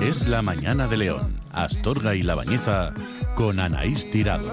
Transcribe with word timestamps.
Es 0.00 0.28
la 0.28 0.42
mañana 0.42 0.86
de 0.86 0.96
León, 0.96 1.34
Astorga 1.52 2.14
y 2.14 2.22
La 2.22 2.34
Bañeza 2.34 2.92
con 3.34 3.58
Anaís 3.58 4.10
Tirado. 4.10 4.48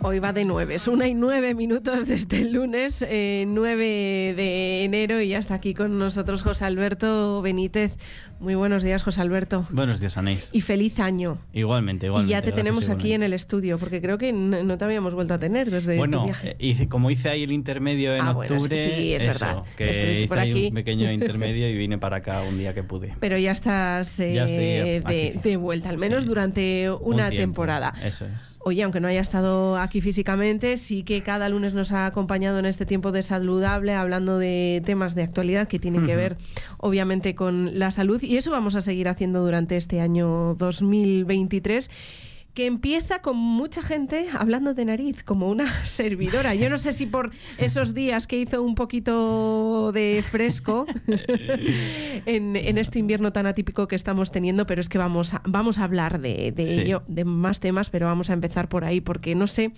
Hoy 0.00 0.20
va 0.20 0.32
de 0.32 0.44
nueve, 0.44 0.76
es 0.76 0.86
una 0.86 1.08
y 1.08 1.14
nueve 1.14 1.54
minutos 1.54 2.06
desde 2.06 2.42
el 2.42 2.52
lunes, 2.52 3.00
9 3.00 3.10
eh, 3.10 4.34
de 4.34 4.84
enero, 4.84 5.20
y 5.20 5.28
ya 5.28 5.38
está 5.38 5.54
aquí 5.54 5.74
con 5.74 5.98
nosotros 5.98 6.42
José 6.42 6.64
Alberto 6.66 7.42
Benítez. 7.42 7.96
Muy 8.40 8.54
buenos 8.54 8.84
días, 8.84 9.02
José 9.02 9.20
Alberto. 9.20 9.66
Buenos 9.70 9.98
días, 9.98 10.16
Anís. 10.16 10.48
Y 10.52 10.60
feliz 10.60 11.00
año. 11.00 11.38
Igualmente, 11.52 12.06
igualmente. 12.06 12.30
Y 12.30 12.36
ya 12.36 12.42
te 12.42 12.52
tenemos 12.52 12.88
aquí 12.88 13.12
en 13.12 13.24
el 13.24 13.32
estudio, 13.32 13.78
porque 13.78 14.00
creo 14.00 14.16
que 14.16 14.32
no 14.32 14.78
te 14.78 14.84
habíamos 14.84 15.14
vuelto 15.14 15.34
a 15.34 15.40
tener 15.40 15.72
desde 15.72 15.96
bueno, 15.96 16.20
tu 16.20 16.24
viaje. 16.26 16.56
Bueno, 16.56 16.82
eh, 16.82 16.88
como 16.88 17.10
hice 17.10 17.30
ahí 17.30 17.42
el 17.42 17.50
intermedio 17.50 18.14
en 18.14 18.22
ah, 18.22 18.30
octubre, 18.30 18.78
sí, 18.78 19.14
es 19.14 19.24
verdad. 19.24 19.64
que 19.76 20.22
hice 20.22 20.34
ahí 20.38 20.68
un 20.68 20.74
pequeño 20.74 21.10
intermedio 21.12 21.68
y 21.68 21.76
vine 21.76 21.98
para 21.98 22.18
acá 22.18 22.42
un 22.48 22.58
día 22.58 22.74
que 22.74 22.84
pude. 22.84 23.16
Pero 23.18 23.36
ya 23.38 23.50
estás 23.50 24.20
eh, 24.20 25.02
de, 25.42 25.56
vuelta, 25.56 25.88
al 25.88 25.98
menos 25.98 26.24
durante 26.24 26.88
una 26.92 27.30
temporada. 27.30 27.92
Eso 28.04 28.24
es. 28.26 28.56
Oye, 28.60 28.84
aunque 28.84 29.00
no 29.00 29.08
haya 29.08 29.20
estado 29.20 29.76
aquí 29.76 29.87
físicamente, 29.90 30.76
sí 30.76 31.02
que 31.02 31.22
cada 31.22 31.48
lunes 31.48 31.74
nos 31.74 31.92
ha 31.92 32.06
acompañado 32.06 32.58
en 32.58 32.66
este 32.66 32.86
tiempo 32.86 33.12
de 33.12 33.22
saludable, 33.22 33.94
hablando 33.94 34.38
de 34.38 34.82
temas 34.84 35.14
de 35.14 35.22
actualidad 35.22 35.68
que 35.68 35.78
tienen 35.78 36.04
que 36.04 36.16
ver, 36.16 36.36
obviamente, 36.78 37.34
con 37.34 37.78
la 37.78 37.90
salud. 37.90 38.22
Y 38.22 38.36
eso 38.36 38.50
vamos 38.50 38.74
a 38.74 38.82
seguir 38.82 39.08
haciendo 39.08 39.44
durante 39.44 39.76
este 39.76 40.00
año 40.00 40.54
2023 40.54 41.90
que 42.58 42.66
empieza 42.66 43.20
con 43.22 43.36
mucha 43.36 43.82
gente 43.82 44.26
hablando 44.36 44.74
de 44.74 44.84
nariz, 44.84 45.22
como 45.22 45.48
una 45.48 45.72
servidora. 45.86 46.56
Yo 46.56 46.68
no 46.68 46.76
sé 46.76 46.92
si 46.92 47.06
por 47.06 47.30
esos 47.56 47.94
días 47.94 48.26
que 48.26 48.36
hizo 48.36 48.64
un 48.64 48.74
poquito 48.74 49.92
de 49.92 50.24
fresco 50.28 50.84
en, 52.26 52.56
este 52.56 52.98
invierno 52.98 53.32
tan 53.32 53.46
atípico 53.46 53.86
que 53.86 53.94
estamos 53.94 54.32
teniendo, 54.32 54.66
pero 54.66 54.80
es 54.80 54.88
que 54.88 54.98
vamos 54.98 55.34
a, 55.34 55.42
vamos 55.44 55.78
a 55.78 55.84
hablar 55.84 56.20
de, 56.20 56.52
ello, 56.56 57.04
de 57.06 57.24
más 57.24 57.60
temas, 57.60 57.90
pero 57.90 58.06
vamos 58.06 58.28
a 58.28 58.32
empezar 58.32 58.68
por 58.68 58.84
ahí, 58.84 59.00
porque 59.00 59.36
no 59.36 59.46
sé 59.46 59.72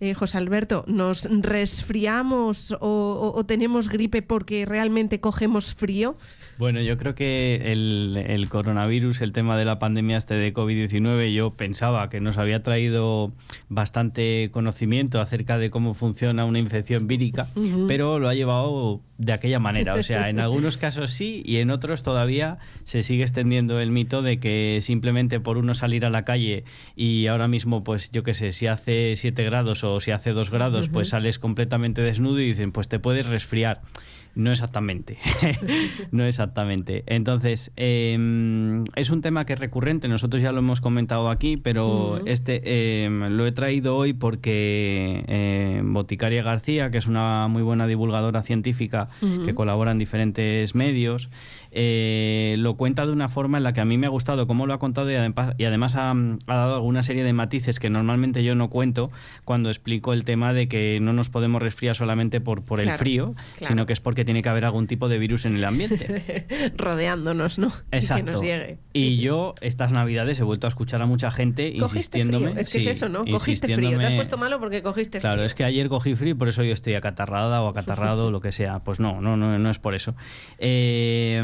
eh, 0.00 0.14
José 0.14 0.38
Alberto, 0.38 0.84
¿nos 0.86 1.28
resfriamos 1.30 2.76
o, 2.80 3.44
tenemos 3.46 3.88
gripe 3.88 4.22
porque 4.22 4.64
realmente 4.64 5.20
cogemos 5.20 5.74
frío? 5.74 6.16
Bueno, 6.58 6.80
yo 6.80 6.96
creo 6.96 7.14
que 7.14 7.72
el, 7.72 8.48
coronavirus, 8.48 9.20
el 9.22 9.32
tema 9.32 9.56
de 9.56 9.64
la 9.64 9.78
pandemia 9.78 10.18
este 10.18 10.34
de 10.34 10.54
COVID-19, 10.54 11.32
yo 11.32 11.54
pensaba 11.54 12.08
que 12.08 12.20
nos 12.20 12.38
había 12.38 12.62
traído 12.62 13.32
bastante 13.68 14.50
conocimiento 14.52 15.20
acerca 15.20 15.58
de 15.58 15.70
cómo 15.70 15.94
funciona 15.94 16.44
una 16.44 16.58
infección 16.58 17.06
vírica, 17.06 17.48
pero 17.86 18.18
lo 18.18 18.28
ha 18.28 18.34
llevado 18.34 19.02
de 19.18 19.32
aquella 19.32 19.58
manera. 19.58 19.94
O 19.94 20.02
sea, 20.02 20.30
en 20.30 20.38
algunos 20.38 20.76
casos 20.76 21.12
sí 21.12 21.42
y 21.44 21.56
en 21.58 21.70
otros 21.70 22.02
todavía 22.02 22.58
se 22.84 23.02
sigue 23.02 23.22
extendiendo 23.22 23.80
el 23.80 23.90
mito 23.90 24.22
de 24.22 24.38
que 24.38 24.78
simplemente 24.80 25.40
por 25.40 25.58
uno 25.58 25.74
salir 25.74 26.06
a 26.06 26.10
la 26.10 26.24
calle 26.24 26.64
y 26.96 27.26
ahora 27.26 27.48
mismo, 27.48 27.84
pues 27.84 28.10
yo 28.10 28.22
qué 28.22 28.32
sé, 28.32 28.52
si 28.52 28.68
hace 28.68 29.14
7 29.16 29.44
grados 29.44 29.84
o 29.84 30.00
si 30.00 30.12
hace 30.12 30.30
2 30.30 30.50
grados, 30.50 30.88
pues 30.88 31.08
sales 31.10 31.38
completamente 31.38 32.00
desnudo 32.00 32.40
y 32.40 32.46
dicen, 32.46 32.72
pues 32.72 32.88
te 32.88 33.00
puedes 33.00 33.26
resfriar. 33.26 33.82
No 34.38 34.52
exactamente, 34.52 35.18
no 36.12 36.24
exactamente. 36.24 37.02
Entonces, 37.06 37.72
em, 37.74 38.84
es 38.94 39.10
un 39.10 39.20
tema 39.20 39.44
que 39.44 39.54
es 39.54 39.58
recurrente, 39.58 40.06
nosotros 40.06 40.40
ya 40.40 40.52
lo 40.52 40.60
hemos 40.60 40.80
comentado 40.80 41.28
aquí, 41.28 41.56
pero 41.56 42.24
este 42.24 43.02
em, 43.02 43.36
lo 43.36 43.44
he 43.46 43.50
traído 43.50 43.96
hoy 43.96 44.12
porque 44.12 45.24
em, 45.26 45.92
Boticaria 45.92 46.44
García, 46.44 46.92
que 46.92 46.98
es 46.98 47.08
una 47.08 47.48
muy 47.48 47.64
buena 47.64 47.88
divulgadora 47.88 48.42
científica 48.42 49.08
que 49.44 49.56
colabora 49.56 49.90
en 49.90 49.98
diferentes 49.98 50.72
medios, 50.76 51.30
eh, 51.70 52.56
lo 52.58 52.76
cuenta 52.76 53.06
de 53.06 53.12
una 53.12 53.28
forma 53.28 53.58
en 53.58 53.64
la 53.64 53.72
que 53.72 53.80
a 53.80 53.84
mí 53.84 53.98
me 53.98 54.06
ha 54.06 54.10
gustado 54.10 54.46
cómo 54.46 54.66
lo 54.66 54.74
ha 54.74 54.78
contado 54.78 55.10
y, 55.10 55.14
además, 55.14 55.94
ha, 55.94 56.14
dado 56.46 56.74
alguna 56.74 57.02
serie 57.02 57.24
de 57.24 57.32
matices 57.32 57.78
que 57.78 57.90
normalmente 57.90 58.42
yo 58.42 58.54
no 58.54 58.70
cuento 58.70 59.10
cuando 59.44 59.68
explico 59.68 60.12
el 60.12 60.24
tema 60.24 60.52
de 60.52 60.68
que 60.68 60.98
no 61.00 61.12
nos 61.12 61.30
podemos 61.30 61.62
resfriar 61.62 61.96
solamente 61.96 62.40
por, 62.40 62.62
por 62.62 62.80
el 62.80 62.90
frío, 62.92 63.34
sino 63.60 63.86
que 63.86 63.92
es 63.92 64.00
porque 64.00 64.24
tiene 64.24 64.42
que 64.42 64.48
haber 64.48 64.64
algún 64.64 64.86
tipo 64.86 65.08
de 65.08 65.18
virus 65.18 65.44
en 65.44 65.56
el 65.56 65.64
ambiente. 65.64 66.46
Rodeándonos, 66.76 67.58
¿no? 67.58 67.72
Exacto. 67.90 68.40
Y, 68.92 69.18
yo 69.18 69.54
estas 69.60 69.92
navidades 69.92 70.38
he 70.38 70.42
vuelto 70.42 70.66
a 70.66 70.68
escuchar 70.68 71.02
a 71.02 71.06
mucha 71.06 71.30
gente 71.30 71.68
insistiéndome. 71.68 72.52
Es 72.60 72.70
que 72.70 72.78
es 72.78 72.86
eso, 72.86 73.08
¿no? 73.08 73.24
Cogiste 73.24 73.74
frío. 73.74 73.98
Te 73.98 74.06
has 74.06 74.14
puesto 74.14 74.38
malo 74.38 74.58
porque 74.60 74.82
cogiste 74.82 75.20
frío. 75.20 75.30
Claro, 75.30 75.44
es 75.44 75.54
que 75.54 75.64
ayer 75.64 75.88
cogí 75.88 76.14
frío 76.14 76.32
y 76.32 76.34
por 76.34 76.48
eso 76.48 76.62
yo 76.62 76.72
estoy 76.72 76.94
acatarrada 76.94 77.62
o 77.62 77.68
acatarrado, 77.68 78.30
lo 78.32 78.40
que 78.40 78.52
sea. 78.52 78.80
Pues 78.80 79.00
no, 79.00 79.20
no, 79.20 79.36
no, 79.36 79.58
no 79.58 79.70
es 79.70 79.78
por 79.78 79.94
eso. 79.94 80.14
Eh, 80.58 81.40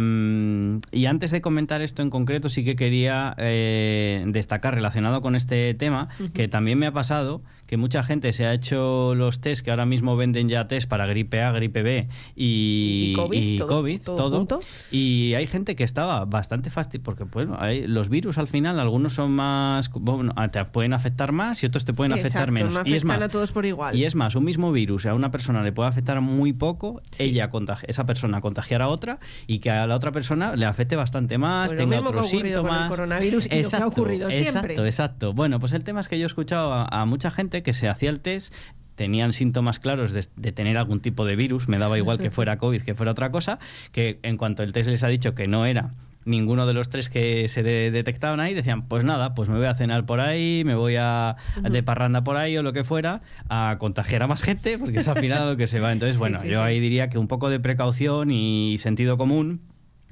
y 0.92 1.06
antes 1.06 1.30
de 1.30 1.40
comentar 1.40 1.82
esto 1.82 2.02
en 2.02 2.10
concreto, 2.10 2.48
sí 2.48 2.64
que 2.64 2.76
quería 2.76 3.34
eh, 3.38 4.24
destacar 4.26 4.74
relacionado 4.74 5.20
con 5.20 5.34
este 5.34 5.74
tema, 5.74 6.08
que 6.32 6.48
también 6.48 6.78
me 6.78 6.86
ha 6.86 6.92
pasado 6.92 7.42
que 7.74 7.78
mucha 7.78 8.04
gente 8.04 8.32
se 8.32 8.46
ha 8.46 8.52
hecho 8.52 9.16
los 9.16 9.40
test 9.40 9.64
que 9.64 9.72
ahora 9.72 9.84
mismo 9.84 10.16
venden 10.16 10.48
ya 10.48 10.68
test 10.68 10.88
para 10.88 11.06
gripe 11.06 11.42
A, 11.42 11.50
gripe 11.50 11.82
B 11.82 12.06
y, 12.36 13.16
COVID, 13.16 14.00
todo, 14.00 14.60
Y 14.92 15.34
hay 15.34 15.48
gente 15.48 15.74
que 15.74 15.82
estaba 15.82 16.24
bastante 16.24 16.70
fácil 16.70 17.00
porque 17.00 17.24
bueno, 17.24 17.56
hay, 17.58 17.84
los 17.88 18.10
virus 18.10 18.38
al 18.38 18.46
final, 18.46 18.78
algunos 18.78 19.14
son 19.14 19.32
más, 19.32 19.90
bueno, 19.90 20.32
te 20.52 20.64
pueden 20.66 20.92
afectar 20.92 21.32
más 21.32 21.64
y 21.64 21.66
otros 21.66 21.84
te 21.84 21.92
pueden 21.92 22.12
afectar 22.12 22.52
menos. 22.52 22.78
y 22.84 22.94
es 22.94 23.04
más, 23.04 23.20
a 23.24 23.28
todos 23.28 23.50
por 23.50 23.66
igual. 23.66 23.96
Y 23.96 24.04
es 24.04 24.14
más, 24.14 24.36
un 24.36 24.44
mismo 24.44 24.70
virus 24.70 25.04
a 25.06 25.14
una 25.14 25.32
persona 25.32 25.60
le 25.64 25.72
puede 25.72 25.88
afectar 25.88 26.20
muy 26.20 26.52
poco, 26.52 27.02
ella 27.18 27.50
esa 27.88 28.06
persona 28.06 28.40
contagiar 28.40 28.82
a 28.82 28.88
otra 28.88 29.18
y 29.48 29.58
que 29.58 29.72
a 29.72 29.88
la 29.88 29.96
otra 29.96 30.12
persona 30.12 30.54
le 30.54 30.66
afecte 30.66 30.94
bastante 30.94 31.38
más, 31.38 31.70
pues 31.72 31.80
tenga 31.80 31.98
otros 31.98 32.30
síntomas. 32.30 32.72
Con 32.72 32.82
el 32.84 32.88
coronavirus 32.90 33.46
y 33.46 33.56
exacto, 33.56 33.84
ha 33.84 33.88
ocurrido 33.88 34.30
siempre. 34.30 34.74
Exacto, 34.74 34.86
exacto. 34.86 35.32
Bueno, 35.32 35.58
pues 35.58 35.72
el 35.72 35.82
tema 35.82 36.00
es 36.00 36.08
que 36.08 36.20
yo 36.20 36.26
he 36.26 36.28
escuchado 36.28 36.72
a 36.72 37.04
mucha 37.04 37.32
gente 37.32 37.63
que 37.64 37.74
se 37.74 37.88
hacía 37.88 38.10
el 38.10 38.20
test 38.20 38.54
tenían 38.94 39.32
síntomas 39.32 39.80
claros 39.80 40.12
de, 40.12 40.52
tener 40.52 40.76
algún 40.78 41.00
tipo 41.00 41.24
de 41.24 41.34
virus, 41.34 41.68
me 41.68 41.78
daba 41.78 41.98
igual 41.98 42.18
que 42.18 42.30
fuera 42.30 42.58
COVID, 42.58 42.82
que 42.82 42.94
fuera 42.94 43.10
otra 43.10 43.32
cosa, 43.32 43.58
que 43.90 44.20
en 44.22 44.36
cuanto 44.36 44.62
el 44.62 44.72
test 44.72 44.88
les 44.88 45.02
ha 45.02 45.08
dicho 45.08 45.34
que 45.34 45.48
no 45.48 45.66
era 45.66 45.90
ninguno 46.24 46.66
de 46.66 46.74
los 46.74 46.88
tres 46.88 47.10
que 47.10 47.48
se 47.48 47.62
detectaban 47.62 48.40
ahí, 48.40 48.54
decían, 48.54 48.88
pues 48.88 49.04
nada, 49.04 49.34
pues 49.34 49.48
me 49.48 49.56
voy 49.56 49.66
a 49.66 49.74
cenar 49.74 50.06
por 50.06 50.20
ahí, 50.20 50.62
me 50.64 50.74
voy 50.74 50.96
a 50.96 51.36
de 51.62 51.82
parranda 51.82 52.24
por 52.24 52.36
ahí 52.36 52.56
o 52.56 52.62
lo 52.62 52.72
que 52.72 52.84
fuera, 52.84 53.20
a 53.48 53.76
contagiar 53.78 54.22
a 54.22 54.26
más 54.26 54.42
gente, 54.42 54.78
porque 54.78 55.00
es 55.00 55.08
al 55.08 55.20
final 55.20 55.50
lo 55.50 55.56
que 55.56 55.66
se 55.66 55.80
va. 55.80 55.92
Entonces, 55.92 56.16
bueno, 56.18 56.42
yo 56.44 56.62
ahí 56.62 56.80
diría 56.80 57.10
que 57.10 57.18
un 57.18 57.28
poco 57.28 57.50
de 57.50 57.60
precaución 57.60 58.30
y 58.30 58.76
sentido 58.78 59.18
común 59.18 59.60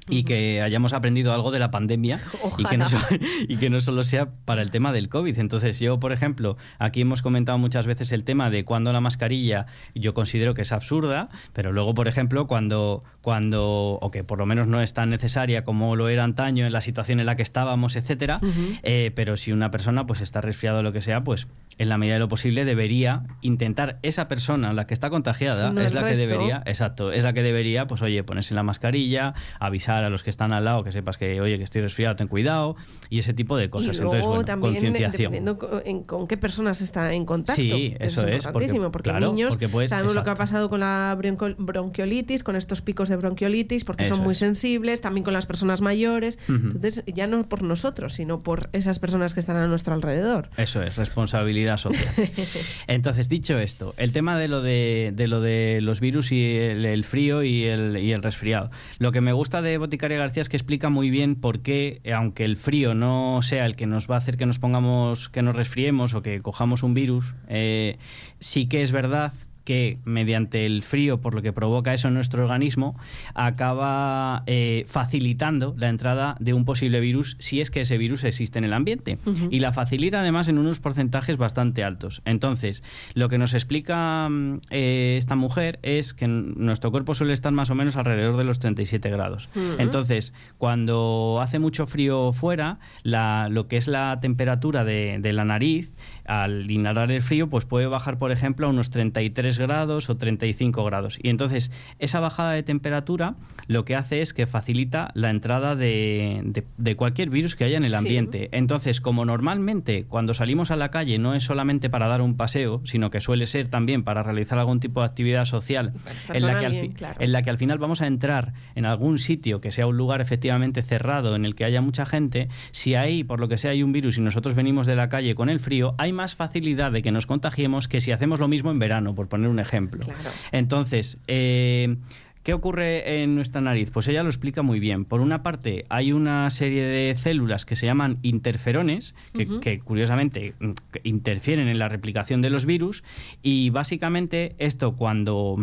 y 0.09 0.23
que 0.23 0.61
hayamos 0.61 0.93
aprendido 0.93 1.33
algo 1.33 1.51
de 1.51 1.59
la 1.59 1.71
pandemia 1.71 2.21
y 2.57 2.65
que, 2.65 2.77
no, 2.77 2.85
y 3.47 3.57
que 3.57 3.69
no 3.69 3.79
solo 3.81 4.03
sea 4.03 4.29
para 4.45 4.61
el 4.61 4.71
tema 4.71 4.91
del 4.91 5.09
COVID. 5.09 5.37
Entonces 5.39 5.79
yo, 5.79 5.99
por 5.99 6.11
ejemplo, 6.11 6.57
aquí 6.79 7.01
hemos 7.01 7.21
comentado 7.21 7.57
muchas 7.57 7.85
veces 7.85 8.11
el 8.11 8.23
tema 8.23 8.49
de 8.49 8.65
cuando 8.65 8.91
la 8.91 9.01
mascarilla 9.01 9.65
yo 9.95 10.13
considero 10.13 10.53
que 10.53 10.63
es 10.63 10.71
absurda, 10.71 11.29
pero 11.53 11.71
luego, 11.71 11.93
por 11.93 12.07
ejemplo, 12.07 12.47
cuando, 12.47 13.03
cuando 13.21 13.97
o 14.01 14.11
que 14.11 14.23
por 14.23 14.39
lo 14.39 14.45
menos 14.45 14.67
no 14.67 14.81
es 14.81 14.93
tan 14.93 15.09
necesaria 15.09 15.63
como 15.63 15.95
lo 15.95 16.09
era 16.09 16.23
antaño 16.23 16.65
en 16.65 16.73
la 16.73 16.81
situación 16.81 17.19
en 17.19 17.25
la 17.25 17.35
que 17.35 17.43
estábamos, 17.43 17.95
etcétera, 17.95 18.39
eh, 18.83 19.11
pero 19.15 19.37
si 19.37 19.51
una 19.51 19.71
persona 19.71 20.05
pues 20.05 20.21
está 20.21 20.41
resfriado 20.41 20.79
o 20.79 20.83
lo 20.83 20.91
que 20.91 21.01
sea, 21.01 21.23
pues 21.23 21.47
en 21.77 21.89
la 21.89 21.97
medida 21.97 22.15
de 22.15 22.19
lo 22.19 22.27
posible 22.27 22.65
debería 22.65 23.23
intentar 23.41 23.99
esa 24.03 24.27
persona, 24.27 24.73
la 24.73 24.85
que 24.85 24.93
está 24.93 25.09
contagiada, 25.09 25.73
es 25.81 25.93
la 25.93 26.03
que 26.05 26.15
debería, 26.15 26.61
exacto, 26.65 27.11
es 27.11 27.23
la 27.23 27.33
que 27.33 27.43
debería, 27.43 27.87
pues 27.87 28.01
oye, 28.01 28.23
ponerse 28.23 28.53
la 28.53 28.63
mascarilla, 28.63 29.33
avisar 29.59 29.92
a 30.01 30.09
los 30.09 30.23
que 30.23 30.29
están 30.29 30.53
al 30.53 30.63
lado 30.65 30.83
que 30.83 30.91
sepas 30.91 31.17
que, 31.17 31.41
oye, 31.41 31.57
que 31.57 31.63
estoy 31.63 31.81
resfriado, 31.81 32.15
ten 32.15 32.27
cuidado, 32.27 32.75
y 33.09 33.19
ese 33.19 33.33
tipo 33.33 33.57
de 33.57 33.69
cosas. 33.69 33.97
Entonces, 33.97 34.25
bueno, 34.25 34.45
también, 34.45 34.73
concienciación. 34.73 35.31
Dependiendo 35.31 36.07
con, 36.07 36.27
qué 36.27 36.37
personas 36.37 36.81
está 36.81 37.13
en 37.13 37.25
contacto. 37.25 37.61
Sí, 37.61 37.95
eso, 37.99 38.25
es. 38.25 38.47
Porque, 38.47 38.67
porque 38.91 39.13
niños 39.13 39.57
sabemos 39.87 40.15
lo 40.15 40.23
que 40.23 40.29
ha 40.29 40.35
pasado 40.35 40.69
con 40.69 40.79
la 40.79 41.17
bronquiolitis, 41.57 42.43
con 42.43 42.55
estos 42.55 42.81
picos 42.81 43.09
de 43.09 43.17
bronquiolitis, 43.17 43.83
porque 43.83 44.05
son 44.05 44.21
muy 44.21 44.35
sensibles, 44.35 45.01
también 45.01 45.23
con 45.23 45.33
las 45.33 45.45
personas 45.45 45.81
mayores. 45.81 46.39
Entonces, 46.47 47.03
ya 47.07 47.27
no 47.27 47.43
por 47.47 47.63
nosotros, 47.63 48.13
sino 48.13 48.41
por 48.41 48.69
esas 48.73 48.99
personas 48.99 49.33
que 49.33 49.39
están 49.39 49.57
a 49.57 49.67
nuestro 49.67 49.93
alrededor. 49.93 50.49
Eso 50.57 50.81
es, 50.81 50.95
responsabilidad 50.95 51.77
social. 51.77 52.13
Entonces, 52.87 53.29
dicho 53.29 53.59
esto, 53.59 53.93
el 53.97 54.11
tema 54.11 54.37
de 54.37 54.47
lo 54.47 54.61
de, 54.61 55.13
lo 55.27 55.41
de 55.41 55.79
los 55.81 55.99
virus 55.99 56.31
y 56.31 56.55
el, 56.55 57.03
frío 57.03 57.43
y 57.43 57.63
el, 57.65 57.97
y 57.97 58.11
el, 58.11 58.23
resfriado. 58.23 58.71
Lo 58.99 59.11
que 59.11 59.21
me 59.21 59.33
gusta 59.33 59.61
de 59.61 59.77
Boticaria 59.83 60.17
García 60.17 60.41
es 60.41 60.47
que 60.47 60.55
explica 60.55 60.89
muy 60.89 61.09
bien 61.09 61.35
por 61.35 61.59
qué, 61.59 62.01
aunque 62.15 62.45
el 62.45 62.55
frío 62.55 62.93
no 62.93 63.41
sea 63.41 63.65
el 63.65 63.75
que 63.75 63.85
nos 63.85 64.09
va 64.09 64.15
a 64.15 64.19
hacer 64.19 64.37
que 64.37 64.45
nos 64.45 64.57
pongamos, 64.57 65.27
que 65.27 65.41
nos 65.41 65.57
resfriemos 65.57 66.13
o 66.13 66.21
que 66.21 66.41
cojamos 66.41 66.83
un 66.83 66.93
virus, 66.93 67.35
eh, 67.49 67.97
sí 68.39 68.67
que 68.67 68.81
es 68.81 68.93
verdad 68.93 69.33
que 69.63 69.99
mediante 70.03 70.65
el 70.65 70.83
frío, 70.83 71.21
por 71.21 71.33
lo 71.33 71.41
que 71.41 71.53
provoca 71.53 71.93
eso 71.93 72.07
en 72.07 72.13
nuestro 72.13 72.43
organismo, 72.43 72.97
acaba 73.33 74.43
eh, 74.45 74.85
facilitando 74.87 75.73
la 75.77 75.89
entrada 75.89 76.35
de 76.39 76.53
un 76.53 76.65
posible 76.65 76.99
virus 76.99 77.37
si 77.39 77.61
es 77.61 77.71
que 77.71 77.81
ese 77.81 77.97
virus 77.97 78.23
existe 78.23 78.59
en 78.59 78.65
el 78.65 78.73
ambiente. 78.73 79.17
Y 79.49 79.59
la 79.59 79.71
facilita 79.71 80.21
además 80.21 80.47
en 80.47 80.57
unos 80.57 80.79
porcentajes 80.79 81.37
bastante 81.37 81.83
altos. 81.83 82.21
Entonces, 82.25 82.83
lo 83.13 83.29
que 83.29 83.37
nos 83.37 83.53
explica 83.53 84.27
mm, 84.29 84.59
eh, 84.69 85.15
esta 85.17 85.35
mujer 85.35 85.79
es 85.81 86.13
que 86.13 86.27
nuestro 86.27 86.91
cuerpo 86.91 87.15
suele 87.15 87.33
estar 87.33 87.51
más 87.51 87.69
o 87.69 87.75
menos 87.75 87.95
alrededor 87.95 88.37
de 88.37 88.43
los 88.43 88.59
37 88.59 89.09
grados. 89.09 89.49
Entonces, 89.77 90.33
cuando 90.57 91.39
hace 91.41 91.59
mucho 91.59 91.87
frío 91.87 92.33
fuera, 92.33 92.79
lo 93.03 93.67
que 93.67 93.77
es 93.77 93.87
la 93.87 94.19
temperatura 94.21 94.83
de, 94.83 95.17
de 95.19 95.33
la 95.33 95.45
nariz, 95.45 95.93
al 96.25 96.69
inhalar 96.69 97.11
el 97.11 97.21
frío, 97.21 97.49
pues 97.49 97.65
puede 97.65 97.87
bajar, 97.87 98.17
por 98.17 98.31
ejemplo, 98.31 98.67
a 98.67 98.69
unos 98.69 98.89
33 98.89 99.59
grados 99.59 100.09
o 100.09 100.17
35 100.17 100.83
grados. 100.83 101.19
Y 101.21 101.29
entonces, 101.29 101.71
esa 101.99 102.19
bajada 102.19 102.53
de 102.53 102.63
temperatura 102.63 103.35
lo 103.67 103.85
que 103.85 103.95
hace 103.95 104.21
es 104.21 104.33
que 104.33 104.47
facilita 104.47 105.11
la 105.13 105.29
entrada 105.29 105.75
de, 105.75 106.63
de, 106.77 106.95
cualquier 106.95 107.29
virus 107.29 107.55
que 107.55 107.63
haya 107.63 107.77
en 107.77 107.85
el 107.85 107.95
ambiente. 107.95 108.49
Entonces, 108.51 109.01
como 109.01 109.25
normalmente 109.25 110.05
cuando 110.05 110.33
salimos 110.33 110.71
a 110.71 110.75
la 110.75 110.91
calle 110.91 111.19
no 111.19 111.33
es 111.33 111.43
solamente 111.43 111.89
para 111.89 112.07
dar 112.07 112.21
un 112.21 112.35
paseo, 112.35 112.81
sino 112.85 113.09
que 113.09 113.21
suele 113.21 113.47
ser 113.47 113.67
también 113.67 114.03
para 114.03 114.23
realizar 114.23 114.59
algún 114.59 114.79
tipo 114.79 115.01
de 115.01 115.07
actividad 115.07 115.45
social 115.45 115.93
en 116.33 116.45
la, 116.45 116.59
que 116.59 116.65
al 116.65 116.73
en 117.19 117.31
la 117.31 117.41
que 117.41 117.49
al 117.49 117.57
final 117.57 117.77
vamos 117.77 118.01
a 118.01 118.07
entrar 118.07 118.53
en 118.75 118.85
algún 118.85 119.19
sitio 119.19 119.61
que 119.61 119.71
sea 119.71 119.87
un 119.87 119.97
lugar 119.97 120.21
efectivamente 120.21 120.81
cerrado 120.81 121.35
en 121.35 121.45
el 121.45 121.55
que 121.55 121.65
haya 121.65 121.81
mucha 121.81 122.05
gente, 122.05 122.49
si 122.71 122.95
ahí, 122.95 123.23
por 123.23 123.39
lo 123.39 123.47
que 123.47 123.57
sea, 123.57 123.71
hay 123.71 123.83
un 123.83 123.91
virus 123.91 124.17
y 124.17 124.21
nosotros 124.21 124.55
venimos 124.55 124.87
de 124.87 124.95
la 124.95 125.09
calle 125.09 125.35
con 125.35 125.49
el 125.49 125.59
frío, 125.59 125.95
hay 125.97 126.12
más 126.13 126.35
facilidad 126.35 126.91
de 126.91 127.01
que 127.01 127.11
nos 127.11 127.25
contagiemos 127.25 127.87
que 127.87 128.01
si 128.01 128.11
hacemos 128.11 128.39
lo 128.39 128.47
mismo 128.47 128.71
en 128.71 128.79
verano, 128.79 129.15
por 129.15 129.27
poner 129.27 129.49
un 129.49 129.59
ejemplo. 129.59 130.05
Entonces, 130.51 131.17
eh, 131.27 131.97
¿Qué 132.43 132.53
ocurre 132.53 133.23
en 133.23 133.35
nuestra 133.35 133.61
nariz? 133.61 133.89
Pues 133.89 134.05
ella 134.09 134.21
lo 134.21 134.27
explica 134.27 134.63
muy 134.63 134.81
bien. 134.81 135.05
Por 135.05 135.21
una 135.21 135.43
parte, 135.43 135.85
hay 135.87 136.11
una 136.11 136.49
serie 136.49 136.83
de 136.83 137.15
células 137.15 137.65
que 137.65 137.77
se 137.77 137.85
llaman 137.85 138.19
interferones, 138.21 139.15
que, 139.61 139.79
curiosamente 139.79 140.53
mm, 140.59 140.71
interfieren 141.03 141.69
en 141.69 141.79
la 141.79 141.87
replicación 141.87 142.41
de 142.41 142.49
los 142.49 142.65
virus, 142.65 143.05
y 143.41 143.69
básicamente 143.69 144.55
esto 144.57 144.97
cuando 144.97 145.57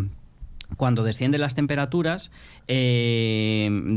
cuando 0.76 1.02
descienden 1.02 1.40
las 1.40 1.56
temperaturas, 1.56 2.30
eh, 2.68 3.49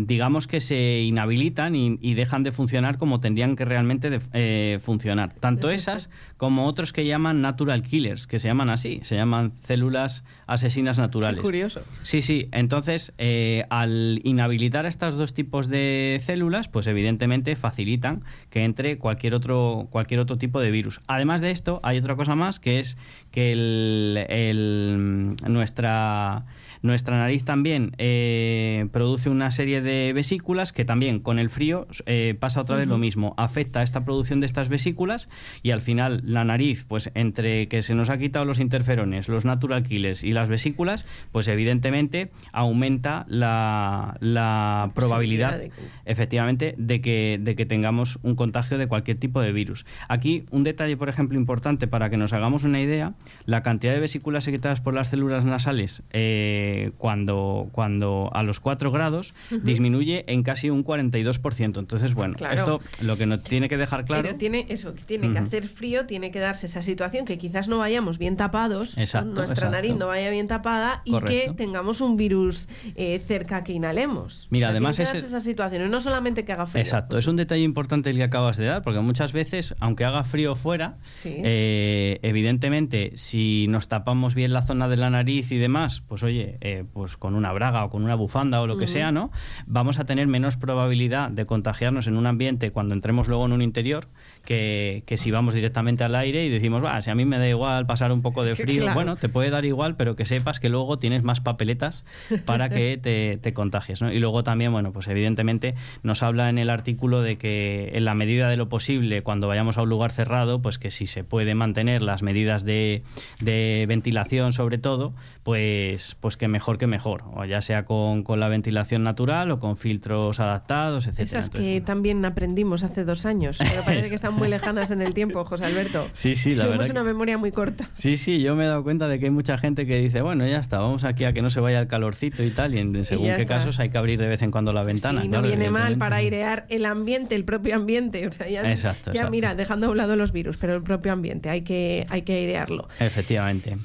digamos 0.05 0.47
que 0.47 0.61
se 0.61 1.01
inhabilitan 1.01 1.75
y, 1.75 2.13
dejan 2.13 2.43
de 2.43 2.51
funcionar 2.51 2.97
como 2.97 3.19
tendrían 3.19 3.55
que 3.55 3.65
realmente 3.65 4.19
eh, 4.33 4.79
funcionar. 4.81 5.33
Tanto 5.33 5.69
esas 5.69 6.09
como 6.37 6.65
otros 6.65 6.93
que 6.93 7.05
llaman 7.05 7.41
natural 7.41 7.81
killers, 7.83 8.27
que 8.27 8.39
se 8.39 8.47
llaman 8.47 8.69
así, 8.69 8.99
se 9.03 9.15
llaman 9.15 9.53
células 9.63 10.23
asesinas 10.47 10.97
naturales. 10.97 11.41
curioso. 11.41 11.81
Sí, 12.03 12.21
sí. 12.21 12.49
Entonces, 12.51 13.13
eh, 13.17 13.65
al 13.69 14.21
inhabilitar 14.23 14.85
estos 14.85 15.15
dos 15.15 15.33
tipos 15.33 15.67
de 15.67 16.21
células, 16.23 16.67
pues 16.67 16.87
evidentemente 16.87 17.55
facilitan 17.55 18.23
que 18.49 18.63
entre 18.63 18.97
cualquier 18.97 19.33
otro, 19.33 19.87
cualquier 19.89 20.19
otro 20.19 20.37
tipo 20.37 20.59
de 20.59 20.71
virus. 20.71 21.01
Además 21.07 21.41
de 21.41 21.51
esto, 21.51 21.79
hay 21.83 21.97
otra 21.97 22.15
cosa 22.15 22.35
más 22.35 22.59
que 22.59 22.79
es 22.79 22.97
que 23.31 23.51
el, 23.51 25.35
nuestra 25.47 26.45
nuestra 26.83 27.17
nariz 27.17 27.45
también 27.45 27.95
eh, 27.97 28.87
produce 28.91 29.29
una 29.29 29.51
serie 29.51 29.81
de 29.81 30.11
vesículas 30.13 30.73
que 30.73 30.83
también 30.83 31.19
con 31.19 31.39
el 31.39 31.49
frío 31.49 31.87
eh, 32.05 32.35
pasa 32.37 32.59
otra 32.59 32.75
vez 32.75 32.89
lo 32.89 32.97
mismo. 32.97 33.33
Afecta 33.37 33.79
a 33.79 33.83
esta 33.83 34.03
producción 34.03 34.41
de 34.41 34.45
estas 34.45 34.67
vesículas 34.67 35.29
y 35.61 35.71
al 35.71 35.81
final 35.81 36.21
la 36.25 36.43
nariz, 36.43 36.83
pues 36.85 37.09
entre 37.15 37.69
que 37.69 37.83
se 37.83 37.95
nos 37.95 38.09
ha 38.09 38.17
quitado 38.17 38.43
los 38.43 38.59
interferones, 38.59 39.29
los 39.29 39.45
natural 39.45 39.83
killers 39.83 40.25
y 40.25 40.33
las 40.33 40.49
vesículas, 40.49 41.05
pues 41.31 41.47
evidentemente 41.47 42.31
aumenta 42.51 43.25
la, 43.29 44.17
la 44.19 44.91
probabilidad, 44.93 45.61
efectivamente, 46.03 46.75
de 46.77 46.99
que, 46.99 47.39
de 47.41 47.55
que 47.55 47.65
tengamos 47.65 48.19
un 48.23 48.35
contagio 48.35 48.77
de 48.77 48.87
cualquier 48.87 49.17
tipo 49.17 49.41
de 49.41 49.53
virus. 49.53 49.85
Aquí 50.09 50.45
un 50.51 50.63
detalle, 50.63 50.97
por 50.97 51.07
ejemplo, 51.07 51.37
importante 51.39 51.87
para 51.87 52.09
que 52.09 52.17
nos 52.17 52.33
hagamos 52.33 52.65
una 52.65 52.81
idea, 52.81 53.13
la 53.45 53.63
cantidad 53.63 53.93
de 53.93 54.01
vesículas 54.01 54.43
secretadas 54.43 54.81
por 54.81 54.93
las 54.93 55.07
células 55.07 55.45
nasales 55.45 56.03
eh, 56.11 56.72
cuando, 56.97 57.69
cuando 57.71 58.29
a 58.33 58.43
los 58.43 58.59
4 58.59 58.91
grados 58.91 59.33
disminuye 59.49 60.23
en 60.27 60.43
casi 60.43 60.69
un 60.69 60.83
42%. 60.83 61.79
Entonces, 61.79 62.13
bueno, 62.13 62.35
esto 62.51 62.81
lo 63.01 63.17
que 63.17 63.25
nos 63.25 63.43
tiene 63.43 63.69
que 63.69 63.77
dejar 63.77 64.05
claro. 64.05 64.23
Pero 64.23 64.35
tiene 64.35 64.65
eso, 64.69 64.93
tiene 64.93 65.31
que 65.31 65.39
hacer 65.39 65.67
frío, 65.67 66.05
tiene 66.05 66.31
que 66.31 66.39
darse 66.39 66.67
esa 66.67 66.81
situación 66.81 67.25
que 67.25 67.37
quizás 67.37 67.67
no 67.67 67.77
vayamos 67.77 68.17
bien 68.17 68.37
tapados, 68.37 68.95
nuestra 69.25 69.69
nariz 69.69 69.95
no 69.95 70.07
vaya 70.07 70.29
bien 70.29 70.47
tapada 70.47 71.01
y 71.05 71.17
que 71.21 71.53
tengamos 71.55 72.01
un 72.01 72.17
virus 72.17 72.67
eh, 72.95 73.21
cerca 73.25 73.63
que 73.63 73.73
inhalemos. 73.73 74.47
Mira, 74.49 74.69
además 74.69 74.99
es 74.99 75.13
esa 75.13 75.41
situación, 75.41 75.89
no 75.89 76.01
solamente 76.01 76.45
que 76.45 76.51
haga 76.51 76.65
frío. 76.65 76.81
Exacto, 76.81 77.17
es 77.17 77.27
un 77.27 77.35
detalle 77.35 77.63
importante 77.63 78.09
el 78.09 78.17
que 78.17 78.23
acabas 78.23 78.57
de 78.57 78.65
dar, 78.65 78.81
porque 78.81 78.99
muchas 78.99 79.31
veces, 79.31 79.75
aunque 79.79 80.05
haga 80.05 80.23
frío 80.23 80.55
fuera, 80.55 80.97
eh, 81.25 82.19
evidentemente, 82.21 83.13
si 83.15 83.67
nos 83.69 83.87
tapamos 83.87 84.35
bien 84.35 84.53
la 84.53 84.61
zona 84.61 84.87
de 84.87 84.97
la 84.97 85.09
nariz 85.09 85.51
y 85.51 85.57
demás, 85.57 86.03
pues 86.07 86.23
oye, 86.23 86.57
eh, 86.65 86.85
pues 86.93 87.17
con 87.17 87.35
una 87.35 87.51
braga 87.51 87.83
o 87.83 87.89
con 87.89 88.05
una 88.05 88.15
bufanda 88.15 88.61
o 88.61 88.67
lo 88.67 88.77
que 88.77 88.87
sea, 88.87 89.11
¿no? 89.11 89.31
Vamos 89.65 89.99
a 89.99 90.05
tener 90.05 90.27
menos 90.27 90.55
probabilidad 90.55 91.29
de 91.29 91.45
contagiarnos 91.45 92.07
en 92.07 92.15
un 92.15 92.25
ambiente 92.25 92.71
cuando 92.71 92.93
entremos 92.93 93.27
luego 93.27 93.45
en 93.45 93.51
un 93.51 93.61
interior 93.61 94.07
que, 94.45 95.03
si 95.17 95.29
vamos 95.29 95.55
directamente 95.55 96.05
al 96.05 96.15
aire 96.15 96.45
y 96.45 96.49
decimos, 96.49 96.81
va, 96.81 97.01
si 97.01 97.09
a 97.09 97.15
mí 97.15 97.25
me 97.25 97.37
da 97.37 97.49
igual 97.49 97.85
pasar 97.85 98.13
un 98.13 98.21
poco 98.21 98.45
de 98.45 98.55
frío, 98.55 98.85
bueno, 98.93 99.17
te 99.17 99.27
puede 99.27 99.49
dar 99.49 99.65
igual, 99.65 99.97
pero 99.97 100.15
que 100.15 100.25
sepas 100.25 100.61
que 100.61 100.69
luego 100.69 100.97
tienes 100.99 101.21
más 101.23 101.41
papeletas 101.41 102.05
para 102.45 102.69
que 102.69 102.97
te, 103.01 103.37
te 103.41 103.53
contagies, 103.53 104.01
¿no? 104.01 104.13
Y 104.13 104.19
luego 104.19 104.45
también, 104.45 104.71
bueno, 104.71 104.93
pues 104.93 105.09
evidentemente 105.09 105.75
nos 106.01 106.23
habla 106.23 106.47
en 106.47 106.57
el 106.59 106.69
artículo 106.69 107.21
de 107.21 107.37
que 107.37 107.91
en 107.93 108.05
la 108.05 108.15
medida 108.15 108.47
de 108.47 108.55
lo 108.55 108.69
posible, 108.69 109.21
cuando 109.21 109.49
vayamos 109.49 109.77
a 109.77 109.81
un 109.81 109.89
lugar 109.89 110.13
cerrado, 110.13 110.61
pues 110.61 110.79
que 110.79 110.91
si 110.91 111.07
se 111.07 111.25
puede 111.25 111.55
mantener 111.55 112.01
las 112.01 112.21
medidas 112.21 112.63
de, 112.63 113.03
de 113.41 113.83
ventilación 113.89 114.53
sobre 114.53 114.77
todo, 114.77 115.13
pues, 115.43 116.15
pues 116.21 116.37
que 116.37 116.47
mejor 116.47 116.77
que 116.77 116.87
mejor, 116.87 117.23
o 117.35 117.43
ya 117.43 117.61
sea 117.61 117.83
con, 117.85 118.23
la 118.39 118.47
ventilación 118.47 119.03
natural 119.03 119.51
o 119.51 119.59
con 119.59 119.75
filtros 119.75 120.39
adaptados, 120.39 121.05
etcétera. 121.05 121.39
Esas 121.39 121.49
que 121.49 121.81
también 121.81 122.23
aprendimos 122.23 122.83
hace 122.83 123.03
dos 123.03 123.25
años, 123.25 123.57
pero 123.59 123.83
parece 123.83 124.07
que 124.09 124.15
están 124.15 124.33
muy 124.33 124.47
lejanas 124.49 124.89
en 124.91 125.01
el 125.01 125.13
tiempo, 125.13 125.43
José 125.43 125.65
Alberto. 125.65 126.07
Sí, 126.13 126.35
sí, 126.35 126.55
la 126.55 126.65
Tenemos 126.65 126.89
una 126.89 127.03
memoria 127.03 127.37
muy 127.37 127.51
corta. 127.51 127.89
Sí, 127.93 128.15
sí, 128.15 128.41
yo 128.41 128.55
me 128.55 128.63
he 128.63 128.67
dado 128.67 128.83
cuenta 128.83 129.09
de 129.09 129.19
que 129.19 129.25
hay 129.25 129.31
mucha 129.31 129.57
gente 129.57 129.85
que 129.85 129.99
dice, 129.99 130.21
bueno, 130.21 130.47
ya 130.47 130.59
está, 130.59 130.79
vamos 130.79 131.03
aquí 131.03 131.25
a 131.25 131.33
que 131.33 131.41
no 131.41 131.49
se 131.49 131.59
vaya 131.59 131.79
el 131.79 131.87
calorcito 131.87 132.41
y 132.43 132.51
tal, 132.51 132.73
y 132.73 132.79
en 132.79 133.05
según 133.05 133.29
qué 133.35 133.45
casos 133.45 133.79
hay 133.79 133.89
que 133.89 133.97
abrir 133.97 134.19
de 134.19 134.27
vez 134.27 134.41
en 134.41 134.51
cuando 134.51 134.71
la 134.71 134.83
ventana. 134.83 135.23
Sí, 135.23 135.27
no 135.27 135.41
viene 135.41 135.69
mal 135.69 135.97
para 135.97 136.17
airear 136.17 136.65
el 136.69 136.85
ambiente, 136.85 137.35
el 137.35 137.43
propio 137.43 137.75
ambiente. 137.75 138.25
O 138.27 138.31
sea, 138.31 138.47
ya, 138.47 138.69
exacto, 138.71 139.11
ya 139.11 139.29
mira, 139.29 139.55
dejando 139.55 139.87
a 139.87 139.89
un 139.89 139.97
lado 139.97 140.15
los 140.15 140.31
virus, 140.31 140.55
pero 140.55 140.73
el 140.73 140.83
propio 140.83 141.11
ambiente 141.11 141.49
hay 141.49 141.63
que, 141.63 142.05
hay 142.09 142.21
que 142.21 142.33
airearlo. 142.33 142.87
Efectivamente. 142.99 143.77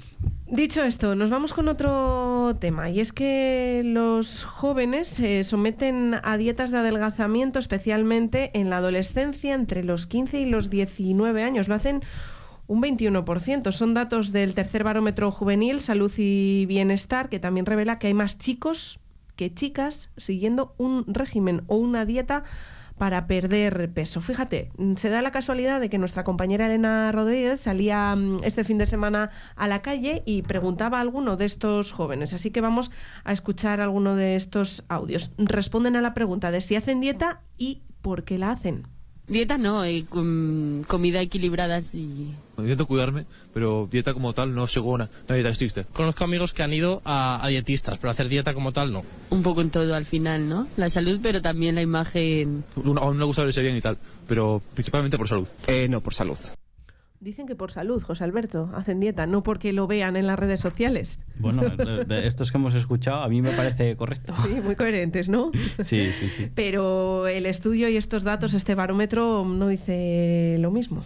Dicho 0.50 0.83
esto, 0.83 1.15
nos 1.15 1.29
vamos 1.29 1.53
con 1.53 1.69
otro 1.69 2.56
tema 2.59 2.89
y 2.89 3.00
es 3.00 3.12
que 3.12 3.83
los 3.85 4.45
jóvenes 4.45 5.06
se 5.06 5.45
someten 5.45 6.17
a 6.23 6.39
dietas 6.39 6.71
de 6.71 6.78
adelgazamiento, 6.78 7.59
especialmente 7.59 8.50
en 8.59 8.71
la 8.71 8.78
adolescencia, 8.78 9.55
entre 9.55 9.85
los 9.85 10.07
15 10.07 10.40
y 10.40 10.47
los 10.47 10.71
19 10.71 11.43
años. 11.43 11.69
Lo 11.69 11.75
hacen 11.75 12.00
un 12.67 12.81
21%. 12.81 13.73
Son 13.73 13.93
datos 13.93 14.33
del 14.33 14.55
tercer 14.55 14.85
barómetro 14.85 15.31
juvenil, 15.31 15.81
salud 15.81 16.12
y 16.17 16.64
bienestar, 16.64 17.28
que 17.28 17.40
también 17.40 17.67
revela 17.67 17.99
que 17.99 18.07
hay 18.07 18.14
más 18.14 18.38
chicos 18.38 19.00
que 19.37 19.52
chicas 19.52 20.11
siguiendo 20.17 20.75
un 20.78 21.05
régimen 21.07 21.62
o 21.67 21.76
una 21.76 22.07
dieta 22.07 22.45
para 22.99 23.26
perder 23.26 23.93
peso. 23.93 24.21
Fíjate, 24.21 24.71
mm, 24.76 24.97
se 24.97 25.09
da 25.09 25.23
la 25.23 25.31
casualidad 25.31 25.81
de 25.81 25.88
que 25.88 25.99
nuestra 25.99 26.25
compañera 26.25 26.67
Elena 26.67 27.11
Rodríguez 27.12 27.61
salía 27.61 28.14
mm, 28.14 28.38
este 28.45 28.64
fin 28.64 28.78
de 28.78 28.87
semana 28.87 29.31
a 29.57 29.69
la 29.69 29.83
calle 29.83 30.23
y 30.26 30.43
preguntaba 30.43 30.99
a 30.99 31.00
alguno 31.00 31.37
de 31.37 31.45
estos 31.45 31.93
jóvenes. 31.93 32.35
Así 32.35 32.50
que 32.50 32.61
vamos 32.61 32.90
a 33.25 33.33
escuchar 33.33 33.81
alguno 33.81 34.17
de 34.17 34.35
estos 34.37 34.85
audios. 34.88 35.31
Responden 35.38 35.97
a 35.97 36.02
la 36.02 36.14
pregunta 36.14 36.50
de 36.50 36.61
si 36.61 36.76
hacen 36.76 37.00
dieta 37.00 37.43
y 37.57 37.83
por 38.02 38.25
qué 38.25 38.38
la 38.38 38.50
hacen. 38.50 38.98
Dieta 39.28 39.58
no, 39.58 39.85
eh, 39.85 40.06
comida 40.08 41.20
equilibrada 41.20 41.80
y... 41.92 42.35
Intento 42.56 42.87
cuidarme, 42.87 43.26
pero 43.52 43.88
dieta 43.90 44.14
como 44.14 44.32
tal 44.32 44.54
no 44.54 44.66
sigo 44.66 44.90
una, 44.90 45.11
una 45.28 45.35
dieta 45.35 45.50
estricta. 45.50 45.85
Conozco 45.85 46.25
amigos 46.25 46.52
que 46.52 46.62
han 46.62 46.73
ido 46.73 47.02
a, 47.04 47.44
dietistas, 47.49 47.99
pero 47.99 48.11
hacer 48.11 48.28
dieta 48.28 48.54
como 48.54 48.73
tal 48.73 48.92
no. 48.92 49.04
Un 49.30 49.42
poco 49.42 49.61
en 49.61 49.70
todo 49.70 49.94
al 49.94 50.06
final, 50.06 50.49
¿no? 50.49 50.66
La 50.76 50.90
salud, 50.90 51.20
pero 51.23 51.42
también 51.42 51.75
la 51.75 51.82
imagen... 51.82 52.64
A 52.76 53.11
mí 53.11 53.16
me 53.16 53.25
gusta 53.25 53.44
verse 53.44 53.62
bien 53.62 53.76
y 53.76 53.80
tal, 53.80 53.99
pero 54.26 54.62
principalmente 54.75 55.18
por 55.18 55.28
salud. 55.28 55.47
Eh, 55.66 55.87
no, 55.88 56.00
por 56.00 56.14
salud. 56.14 56.38
Dicen 57.21 57.49
que 57.49 57.57
por 57.57 57.73
salud, 57.73 58.01
José 58.01 58.23
Alberto, 58.23 58.71
hacen 58.77 59.01
dieta, 59.01 59.27
no 59.27 59.43
porque 59.43 59.73
lo 59.73 59.89
vean 59.89 60.17
en 60.17 60.29
las 60.29 60.39
redes 60.39 60.61
sociales. 60.61 61.19
Bueno, 61.41 61.63
de- 61.69 62.27
estos 62.29 62.53
que 62.53 62.59
hemos 62.59 62.75
escuchado, 62.75 63.23
a 63.23 63.29
mí 63.29 63.43
me 63.43 63.51
parece 63.51 63.97
correcto. 63.97 64.35
Sí, 64.47 64.61
muy 64.63 64.77
coherentes, 64.77 65.29
¿no? 65.29 65.51
Sí, 65.83 66.13
sí, 66.13 66.29
sí. 66.29 66.49
Pero 66.55 67.27
el 67.27 67.47
estudio 67.47 67.89
y 67.89 67.97
estos 67.97 68.23
datos, 68.23 68.55
este 68.55 68.77
barómetro, 68.77 69.45
no 69.45 69.67
dice 69.67 70.59
lo 70.61 70.71
mismo. 70.71 71.03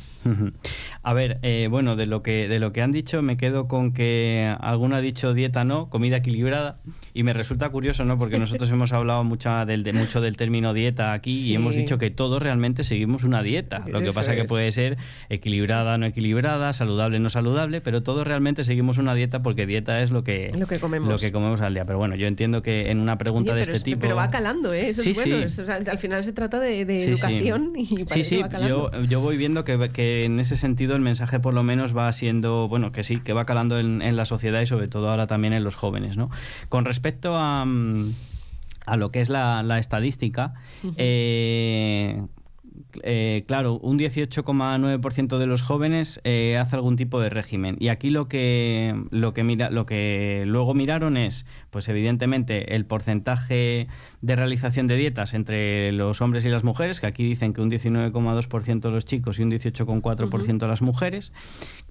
A 1.03 1.15
ver, 1.15 1.39
eh, 1.43 1.69
bueno, 1.71 1.97
de 1.97 2.05
lo 2.07 2.23
que 2.23 2.47
de 2.47 2.61
lo 2.61 2.73
que 2.73 2.83
han 2.83 2.93
dicho 2.93 3.23
me 3.23 3.37
quedo 3.39 3.67
con 3.67 3.93
que 3.93 4.55
alguno 4.61 4.97
ha 4.97 5.01
dicho 5.01 5.33
dieta 5.35 5.65
no, 5.65 5.89
comida 5.89 6.19
equilibrada 6.19 6.79
y 7.15 7.23
me 7.23 7.33
resulta 7.33 7.71
curioso, 7.71 8.05
¿no? 8.05 8.19
Porque 8.19 8.39
nosotros 8.39 8.71
hemos 8.71 8.93
hablado 8.93 9.25
mucha 9.25 9.65
del, 9.65 9.83
de 9.83 9.93
mucho 9.95 10.21
del 10.21 10.37
término 10.37 10.75
dieta 10.75 11.13
aquí 11.15 11.43
Sí. 11.43 11.51
y 11.51 11.55
hemos 11.55 11.75
dicho 11.75 11.97
que 11.99 12.11
todos 12.11 12.43
realmente 12.43 12.85
seguimos 12.85 13.25
una 13.25 13.43
dieta. 13.43 13.85
Lo 13.89 14.01
que 14.01 14.07
Eso 14.07 14.15
pasa 14.15 14.35
que 14.35 14.43
es. 14.43 14.47
puede 14.47 14.71
ser 14.73 14.99
equilibrada, 15.31 15.97
no 16.03 16.07
equilibrada, 16.09 16.73
saludable, 16.73 17.19
no 17.21 17.31
saludable, 17.31 17.81
pero 17.81 18.03
todos 18.03 18.27
realmente 18.27 18.65
seguimos 18.65 18.99
una 18.99 19.15
dieta 19.15 19.43
porque 19.43 19.67
dieta 19.67 20.03
es 20.03 20.11
lo 20.11 20.25
que 20.25 20.53
Lo 20.59 20.67
que 20.67 20.79
comemos. 20.81 21.09
lo 21.09 21.19
que 21.19 21.33
comemos 21.33 21.61
al 21.61 21.73
día. 21.75 21.85
Pero 21.87 21.99
bueno, 21.99 22.17
yo 22.17 22.27
entiendo 22.27 22.61
que 22.61 22.91
en 22.91 22.99
una 22.99 23.17
pregunta 23.19 23.53
Oye, 23.53 23.59
de 23.59 23.63
este 23.63 23.77
es- 23.77 23.83
tipo 23.85 24.01
pero 24.01 24.17
va 24.17 24.31
calando, 24.31 24.75
¿eh? 24.75 24.89
Eso 24.91 25.03
Sí, 25.03 25.11
es 25.11 25.17
bueno. 25.17 25.39
sí. 25.39 25.45
es- 25.45 25.59
o 25.61 25.65
sea, 25.67 25.77
al 25.77 25.99
final 25.99 26.23
se 26.25 26.33
trata 26.33 26.61
de, 26.61 26.85
de 26.85 26.97
Sí, 26.97 27.05
sí. 27.05 27.11
educación 27.13 27.73
y 27.77 27.87
Sí, 27.87 28.05
parece 28.05 28.25
sí, 28.25 28.43
va 28.43 28.49
calando. 28.49 28.91
yo, 28.93 29.05
yo 29.05 29.21
voy 29.21 29.37
viendo 29.37 29.65
que, 29.65 29.79
que 29.91 30.25
en 30.25 30.41
ese 30.41 30.57
sentido 30.57 30.95
el 30.97 31.03
mensaje 31.03 31.41
por 31.41 31.55
lo 31.55 31.63
menos 31.63 31.97
va 31.97 32.13
siendo, 32.13 32.69
bueno, 32.69 32.93
que 32.93 33.05
sí, 33.05 33.21
que 33.21 33.33
va 33.33 33.47
calando 33.47 33.79
en, 33.79 34.03
en 34.03 34.17
la 34.17 34.27
sociedad 34.27 34.61
y 34.61 34.67
sobre 34.67 34.89
todo 34.89 35.09
ahora 35.09 35.27
también 35.27 35.53
en 35.55 35.63
los 35.65 35.77
jóvenes, 35.77 36.17
¿no? 36.17 36.29
Con 36.69 36.85
respecto 36.85 37.37
a, 37.37 37.65
mm, 37.65 38.13
a 38.87 38.97
lo 38.97 39.13
que 39.13 39.21
es 39.21 39.29
la, 39.29 39.63
la 39.63 39.79
estadística, 39.79 40.55
eh, 40.97 42.21
eh, 43.03 43.45
claro, 43.47 43.79
un 43.79 43.99
18,9% 43.99 45.39
de 45.39 45.47
los 45.47 45.63
jóvenes 45.63 46.21
eh, 46.25 46.59
hace 46.59 46.77
algún 46.77 46.97
tipo 46.97 47.21
de 47.21 47.31
régimen. 47.31 47.77
Y 47.81 47.89
aquí 47.89 48.11
lo 48.11 48.29
que, 48.29 48.95
lo, 49.11 49.33
que 49.33 49.45
mira, 49.45 49.71
lo 49.71 49.87
que 49.87 50.45
luego 50.47 50.75
miraron 50.75 51.17
es, 51.17 51.47
pues 51.71 51.89
evidentemente, 51.89 52.75
el 52.75 52.87
porcentaje 52.87 53.89
de 54.21 54.37
realización 54.37 54.87
de 54.87 54.97
dietas 54.97 55.35
entre 55.35 55.93
los 55.93 56.21
hombres 56.21 56.45
y 56.45 56.49
las 56.49 56.65
mujeres, 56.65 57.01
que 57.01 57.07
aquí 57.07 57.25
dicen 57.25 57.53
que 57.53 57.61
un 57.61 57.71
19,2% 57.71 58.91
los 58.91 59.05
chicos 59.05 59.39
y 59.39 59.43
un 59.43 59.51
18,4% 59.51 60.67
las 60.67 60.83
mujeres. 60.83 61.33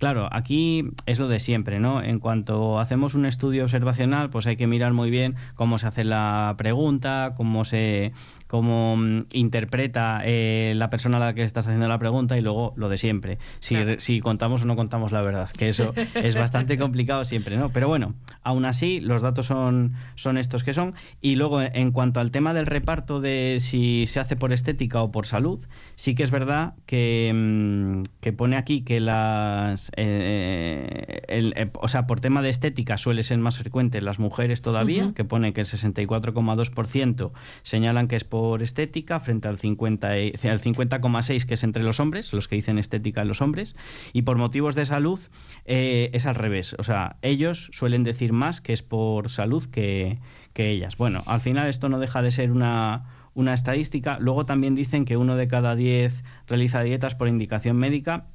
Claro, 0.02 0.28
aquí 0.32 0.90
es 1.06 1.20
lo 1.20 1.28
de 1.28 1.40
siempre, 1.40 1.80
¿no? 1.80 2.02
En 2.02 2.18
cuanto 2.18 2.80
hacemos 2.80 3.14
un 3.14 3.28
estudio 3.28 3.66
observacional, 3.66 4.32
pues 4.32 4.48
hay 4.48 4.56
que 4.56 4.66
mirar 4.66 4.94
muy 4.94 5.12
bien 5.12 5.36
cómo 5.54 5.78
se 5.78 5.86
hace 5.86 6.04
la 6.04 6.56
pregunta, 6.58 7.36
cómo 7.38 7.66
se 7.66 8.12
cómo 8.48 8.98
mm, 8.98 9.28
interpreta 9.32 10.24
eh, 10.26 10.74
la 10.76 10.90
persona 10.90 11.18
a 11.18 11.20
la 11.20 11.34
que 11.36 11.44
estás 11.44 11.68
haciendo 11.68 11.88
la 11.88 12.00
pregunta 12.00 12.36
y 12.36 12.42
luego 12.42 12.74
lo 12.78 12.90
de 12.90 12.98
siempre. 12.98 13.38
Si, 13.60 13.76
Claro. 13.76 14.00
si 14.00 14.22
contamos 14.22 14.64
o 14.64 14.66
no 14.66 14.76
contamos 14.76 15.12
la 15.12 15.22
verdad, 15.22 15.52
que 15.52 15.70
eso 15.70 15.94
es 16.16 16.34
bastante 16.34 16.80
complicado 16.80 17.24
siempre, 17.24 17.56
¿no? 17.56 17.70
Pero 17.70 17.88
bueno, 17.88 18.16
aún 18.44 18.66
así 18.66 19.00
los 19.00 19.22
datos 19.22 19.46
son, 19.48 19.94
son 20.16 20.38
estos 20.38 20.64
que 20.64 20.74
son. 20.74 20.94
Y 21.22 21.36
luego, 21.36 21.62
en 21.62 21.92
cuanto 21.92 22.20
al 22.20 22.32
tema 22.32 22.54
del 22.54 22.66
reparto 22.66 23.22
de 23.22 23.58
si 23.60 24.08
se 24.08 24.20
hace 24.20 24.36
por 24.36 24.52
estética 24.54 25.02
o 25.02 25.12
por 25.12 25.26
salud, 25.26 25.60
sí 25.96 26.16
que 26.16 26.24
es 26.24 26.32
verdad 26.32 26.74
que, 26.86 27.32
mm, 27.34 28.04
que 28.22 28.34
pone 28.34 28.56
aquí 28.58 28.82
que 28.82 29.00
las... 29.00 29.92
eh, 29.98 31.22
el- 31.28 31.54
eh, 31.56 31.70
o 31.74 31.88
sea, 31.88 32.08
por 32.08 32.20
tema 32.20 32.42
de 32.42 32.50
estética 32.50 32.98
suele 32.98 33.24
ser 33.24 33.38
más 33.40 33.58
frecuente 33.58 34.02
las 34.02 34.20
mujeres 34.20 34.62
todavía, 34.62 35.14
que 35.16 35.24
pone 35.26 35.54
que 35.54 35.62
el 35.62 35.68
64,2% 35.68 37.32
señalan 37.64 38.08
que 38.08 38.16
es 38.16 38.24
por 38.24 38.62
estética 38.64 39.20
frente 39.20 39.48
al 39.48 39.58
50 39.58 40.18
y- 40.20 40.34
al 40.50 40.60
50,6 40.60 41.46
que 41.46 41.54
es 41.56 41.64
entre 41.64 41.84
los 41.84 42.00
hombres, 42.00 42.34
los 42.34 42.48
que 42.48 42.56
dicen 42.56 42.78
estética 42.78 43.22
en 43.22 43.28
los 43.28 43.42
hombres, 43.42 43.76
y 44.14 44.24
por 44.24 44.38
motivos 44.38 44.76
de 44.76 44.86
salud 44.86 45.20
eh, 45.66 46.10
es 46.14 46.26
al 46.26 46.36
revés. 46.36 46.76
O 46.80 46.84
sea, 46.84 47.18
ellos 47.22 47.70
suelen 47.74 48.04
decir 48.04 48.31
más 48.32 48.62
que 48.62 48.74
es 48.74 48.82
por 48.84 49.30
salud 49.30 49.66
que, 49.66 50.20
que 50.54 50.70
ellas. 50.70 50.98
Bueno, 50.98 51.24
al 51.26 51.42
final 51.42 51.68
esto 51.68 51.90
no 51.90 52.00
deja 52.00 52.22
de 52.22 52.32
ser 52.32 52.52
una, 52.52 53.06
una 53.34 53.54
estadística. 53.54 54.18
Luego 54.20 54.46
también 54.46 54.76
dicen 54.76 55.06
que 55.06 55.18
uno 55.18 55.36
de 55.36 55.48
cada 55.48 55.76
10 55.76 56.24
realiza 56.48 56.82
dietas 56.84 57.16
por 57.16 57.28
indicación 57.28 57.78
médica 57.78 58.26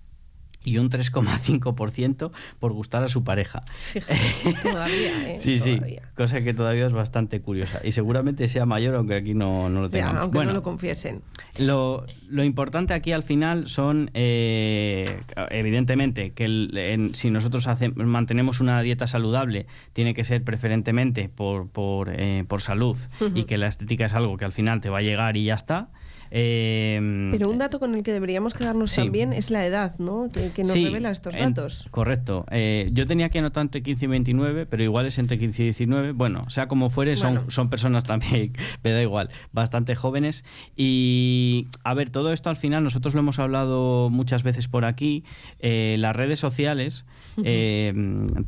y 0.66 0.78
un 0.78 0.90
3,5% 0.90 2.32
por 2.58 2.72
gustar 2.72 3.04
a 3.04 3.08
su 3.08 3.22
pareja. 3.22 3.62
Fíjate, 3.92 4.14
todavía, 4.62 5.30
¿eh? 5.32 5.36
Sí, 5.36 5.60
sí, 5.60 5.80
cosa 6.16 6.42
que 6.42 6.52
todavía 6.54 6.86
es 6.88 6.92
bastante 6.92 7.40
curiosa. 7.40 7.80
Y 7.84 7.92
seguramente 7.92 8.48
sea 8.48 8.66
mayor, 8.66 8.96
aunque 8.96 9.14
aquí 9.14 9.32
no, 9.34 9.68
no 9.68 9.82
lo 9.82 9.86
Ya, 9.86 9.92
tengamos. 9.92 10.22
aunque 10.22 10.38
bueno, 10.38 10.50
no 10.50 10.56
lo 10.58 10.62
confiesen. 10.64 11.22
lo, 11.58 12.04
lo 12.28 12.42
importante 12.42 12.94
aquí 12.94 13.12
al 13.12 13.22
final 13.22 13.68
son, 13.68 14.10
eh, 14.14 15.20
evidentemente, 15.50 16.32
que 16.32 16.44
el- 16.46 16.76
en- 16.76 17.14
si 17.14 17.30
nosotros 17.30 17.68
hace- 17.68 17.90
mantenemos 17.90 18.60
una 18.60 18.80
dieta 18.82 19.06
saludable, 19.06 19.66
tiene 19.92 20.14
que 20.14 20.24
ser 20.24 20.42
preferentemente 20.42 21.28
por, 21.28 21.68
por, 21.68 22.10
eh, 22.12 22.44
por 22.48 22.60
salud 22.60 22.96
y 23.36 23.44
que 23.44 23.56
la 23.56 23.68
estética 23.68 24.06
es 24.06 24.14
algo 24.14 24.36
que 24.36 24.44
al 24.44 24.52
final 24.52 24.80
te 24.80 24.90
va 24.90 24.98
a 24.98 25.02
llegar 25.02 25.36
y 25.36 25.44
ya 25.44 25.54
está. 25.54 25.90
Eh, 26.30 27.28
Pero 27.32 27.50
un 27.50 27.58
dato 27.58 27.78
con 27.78 27.94
el 27.94 28.02
que 28.02 28.12
deberíamos 28.12 28.54
quedarnos 28.54 28.90
Sí. 28.90 29.02
también 29.02 29.32
es 29.32 29.50
la 29.50 29.66
edad, 29.66 29.96
¿no? 29.98 30.28
Que, 30.32 30.50
que 30.50 30.62
nos 30.62 30.72
Sí, 30.72 30.84
revela 30.86 31.10
estos 31.10 31.34
en- 31.34 31.54
datos. 31.54 31.86
correcto. 31.90 32.46
Eh, 32.50 32.90
yo 32.92 33.06
tenía 33.06 33.28
que 33.28 33.38
anotar 33.38 33.62
entre 33.62 33.82
15 33.82 34.04
y 34.04 34.08
29, 34.08 34.66
pero 34.66 34.82
igual 34.82 35.06
es 35.06 35.18
entre 35.18 35.38
15 35.38 35.62
y 35.62 35.64
19. 35.66 36.12
Bueno, 36.12 36.48
sea 36.50 36.68
como 36.68 36.90
fuere, 36.90 37.16
son, 37.16 37.34
Bueno. 37.34 37.50
son 37.50 37.70
personas 37.70 38.04
también, 38.04 38.52
me 38.84 38.90
da 38.92 39.02
igual, 39.02 39.28
bastante 39.52 39.94
jóvenes. 39.94 40.44
Y 40.76 41.66
a 41.84 41.94
ver, 41.94 42.10
todo 42.10 42.32
esto 42.32 42.50
al 42.50 42.56
final, 42.56 42.84
nosotros 42.84 43.14
lo 43.14 43.20
hemos 43.20 43.38
hablado 43.38 44.08
muchas 44.10 44.42
veces 44.42 44.68
por 44.68 44.84
aquí, 44.84 45.24
eh, 45.60 45.96
las 45.98 46.14
redes 46.14 46.38
sociales 46.38 47.04
eh, 47.44 47.92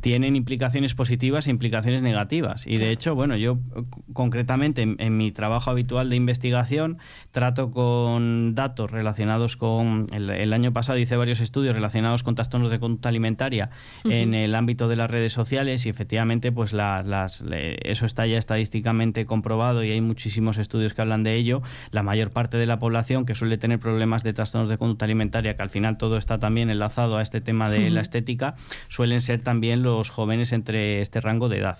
tienen 0.01 0.35
implicaciones 0.35 0.95
positivas 0.95 1.47
e 1.47 1.51
implicaciones 1.51 2.01
negativas. 2.01 2.65
Y 2.67 2.77
de 2.77 2.91
hecho, 2.91 3.15
bueno, 3.15 3.35
yo 3.35 3.59
eh, 3.75 3.83
concretamente 4.13 4.81
en, 4.81 4.95
en 4.99 5.17
mi 5.17 5.31
trabajo 5.31 5.69
habitual 5.69 6.09
de 6.09 6.15
investigación 6.15 6.97
trato 7.31 7.68
con 7.71 8.55
datos 8.55 8.91
relacionados 8.91 9.57
con, 9.57 10.07
el, 10.11 10.29
el 10.29 10.53
año 10.53 10.73
pasado 10.73 10.97
hice 10.99 11.17
varios 11.17 11.39
estudios 11.39 11.73
relacionados 11.75 12.23
con 12.23 12.35
trastornos 12.35 12.71
de 12.71 12.79
conducta 12.79 13.09
alimentaria 13.09 13.69
en 14.05 14.33
el 14.33 14.55
ámbito 14.55 14.87
de 14.87 14.95
las 14.95 15.09
redes 15.09 15.33
sociales 15.33 15.85
y 15.85 15.89
efectivamente 15.89 16.51
pues 16.51 16.73
la- 16.73 17.03
las, 17.03 17.43
eso 17.51 18.05
está 18.05 18.25
ya 18.27 18.37
estadísticamente 18.37 19.25
comprobado 19.25 19.83
y 19.83 19.91
hay 19.91 20.01
muchísimos 20.01 20.57
estudios 20.57 20.93
que 20.93 21.01
hablan 21.01 21.23
de 21.23 21.35
ello. 21.35 21.61
La 21.91 22.03
mayor 22.03 22.31
parte 22.31 22.57
de 22.57 22.65
la 22.65 22.79
población 22.79 23.25
que 23.25 23.35
suele 23.35 23.57
tener 23.57 23.79
problemas 23.79 24.23
de 24.23 24.33
trastornos 24.33 24.69
de 24.69 24.77
conducta 24.77 25.05
alimentaria, 25.05 25.55
que 25.55 25.61
al 25.61 25.69
final 25.69 25.97
todo 25.97 26.17
está 26.17 26.39
también 26.39 26.69
enlazado 26.69 27.17
a 27.17 27.21
este 27.21 27.41
tema 27.41 27.69
de 27.69 27.89
la 27.89 28.01
estética, 28.01 28.55
suelen 28.87 29.21
ser 29.21 29.41
también 29.41 29.83
los 29.83 30.09
jóvenes 30.09 30.51
entre 30.53 31.01
este 31.01 31.21
rango 31.21 31.49
de 31.49 31.57
edad. 31.59 31.77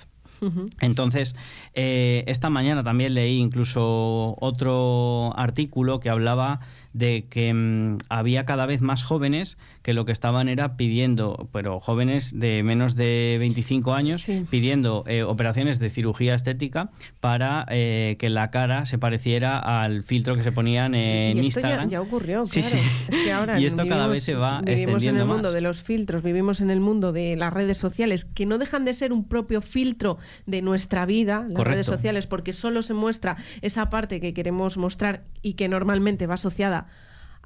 Entonces, 0.80 1.36
eh, 1.74 2.24
esta 2.28 2.50
mañana 2.50 2.84
también 2.84 3.14
leí 3.14 3.38
incluso 3.40 4.36
otro 4.40 5.34
artículo 5.38 6.00
que 6.00 6.10
hablaba 6.10 6.62
de 6.94 7.26
que 7.30 7.54
mm, 7.54 7.98
había 8.10 8.46
cada 8.46 8.66
vez 8.66 8.82
más 8.82 9.04
jóvenes 9.04 9.58
que 9.84 9.94
lo 9.94 10.06
que 10.06 10.12
estaban 10.12 10.50
era 10.50 10.76
pidiendo, 10.78 11.48
pero 11.52 11.80
jóvenes 11.80 12.38
de 12.38 12.64
menos 12.64 12.96
de 12.96 13.38
25 13.40 13.94
años, 13.94 14.22
Sí. 14.24 14.46
pidiendo 14.50 15.04
eh, 15.08 15.24
operaciones 15.24 15.80
de 15.80 15.90
cirugía 15.90 16.36
estética 16.36 16.90
para 17.20 17.66
eh, 17.70 18.16
que 18.20 18.30
la 18.30 18.52
cara 18.52 18.86
se 18.86 18.98
pareciera 18.98 19.58
al 19.84 20.04
filtro 20.04 20.36
que 20.36 20.44
se 20.44 20.52
ponían 20.52 20.96
en 20.96 21.38
y 21.38 21.40
esto 21.48 21.60
Instagram. 21.60 21.90
ya 21.90 22.02
ocurrió, 22.02 22.44
claro. 22.44 22.68
sí. 22.70 22.78
Es 23.10 23.16
que 23.24 23.32
ahora 23.32 23.60
Y 23.60 23.66
esto 23.66 23.88
cada 23.88 24.08
vez 24.08 24.24
se 24.24 24.36
va 24.36 24.62
Vivimos 24.62 25.04
en 25.04 25.18
el 25.18 25.26
mundo 25.26 25.44
más. 25.44 25.54
de 25.54 25.62
los 25.62 25.84
filtros, 25.84 26.24
vivimos 26.24 26.62
en 26.62 26.70
el 26.70 26.80
mundo 26.80 27.12
de 27.14 27.36
las 27.36 27.54
redes 27.54 27.78
sociales, 27.78 28.26
que 28.26 28.46
no 28.46 28.58
dejan 28.58 28.86
de 28.86 28.94
ser 28.94 29.14
un 29.14 29.28
propio 29.28 29.62
filtro 29.62 30.18
de 30.46 30.62
nuestra 30.62 31.06
vida, 31.06 31.42
las 31.44 31.54
Correcto. 31.58 31.70
redes 31.72 31.86
sociales, 31.86 32.28
porque 32.28 32.54
solo 32.54 32.82
se 32.82 32.94
muestra 32.94 33.38
esa 33.62 33.90
parte 33.90 34.20
que 34.20 34.34
queremos 34.34 34.78
mostrar 34.78 35.24
y 35.42 35.54
que 35.54 35.68
normalmente 35.70 36.28
va 36.28 36.36
asociada 36.36 36.88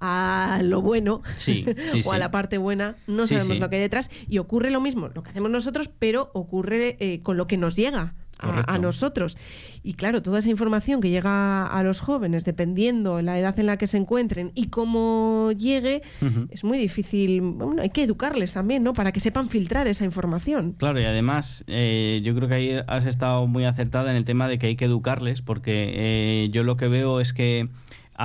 a 0.05 0.59
lo 0.61 0.81
bueno 0.81 1.21
Sí, 1.35 1.65
sí, 1.91 2.01
o 2.05 2.11
a 2.11 2.17
la 2.17 2.29
parte 2.29 2.57
buena, 2.57 2.97
no 3.07 3.25
sabemos 3.25 3.59
lo 3.59 3.69
que 3.69 3.77
hay 3.77 3.81
detrás 3.81 4.09
y 4.27 4.37
ocurre 4.37 4.69
lo 4.69 4.81
mismo, 4.81 5.07
lo 5.07 5.23
que 5.23 5.29
hacemos 5.29 5.49
nosotros, 5.49 5.89
pero 5.97 6.29
ocurre 6.33 6.97
eh, 6.99 7.21
con 7.23 7.37
lo 7.37 7.47
que 7.47 7.57
nos 7.57 7.75
llega 7.77 8.13
a, 8.39 8.77
nosotros. 8.77 9.37
Y 9.83 9.93
claro, 9.93 10.21
toda 10.21 10.39
esa 10.39 10.49
información 10.49 11.01
que 11.01 11.09
llega 11.09 11.65
a 11.65 11.83
los 11.83 11.99
jóvenes, 11.99 12.45
dependiendo 12.45 13.21
la 13.21 13.37
edad 13.37 13.57
en 13.59 13.65
la 13.65 13.77
que 13.77 13.87
se 13.87 13.97
encuentren 13.97 14.51
y 14.55 14.67
cómo 14.67 15.51
llegue, 15.51 16.01
es 16.49 16.63
muy 16.63 16.77
difícil. 16.77 17.41
Bueno, 17.41 17.81
hay 17.81 17.89
que 17.89 18.03
educarles 18.03 18.53
también, 18.53 18.83
¿no? 18.83 18.93
Para 18.93 19.11
que 19.11 19.19
sepan 19.19 19.49
filtrar 19.49 19.87
esa 19.87 20.05
información. 20.05 20.73
Claro, 20.77 20.99
y 20.99 21.05
además 21.05 21.63
eh, 21.67 22.21
yo 22.23 22.35
creo 22.35 22.47
que 22.47 22.55
ahí 22.55 22.75
has 22.87 23.05
estado 23.05 23.47
muy 23.47 23.65
acertada 23.65 24.11
en 24.11 24.17
el 24.17 24.25
tema 24.25 24.47
de 24.47 24.57
que 24.57 24.67
hay 24.67 24.75
que 24.75 24.85
educarles, 24.85 25.41
porque 25.41 25.93
eh, 25.95 26.49
yo 26.51 26.63
lo 26.63 26.77
que 26.77 26.87
veo 26.87 27.19
es 27.19 27.33
que 27.33 27.69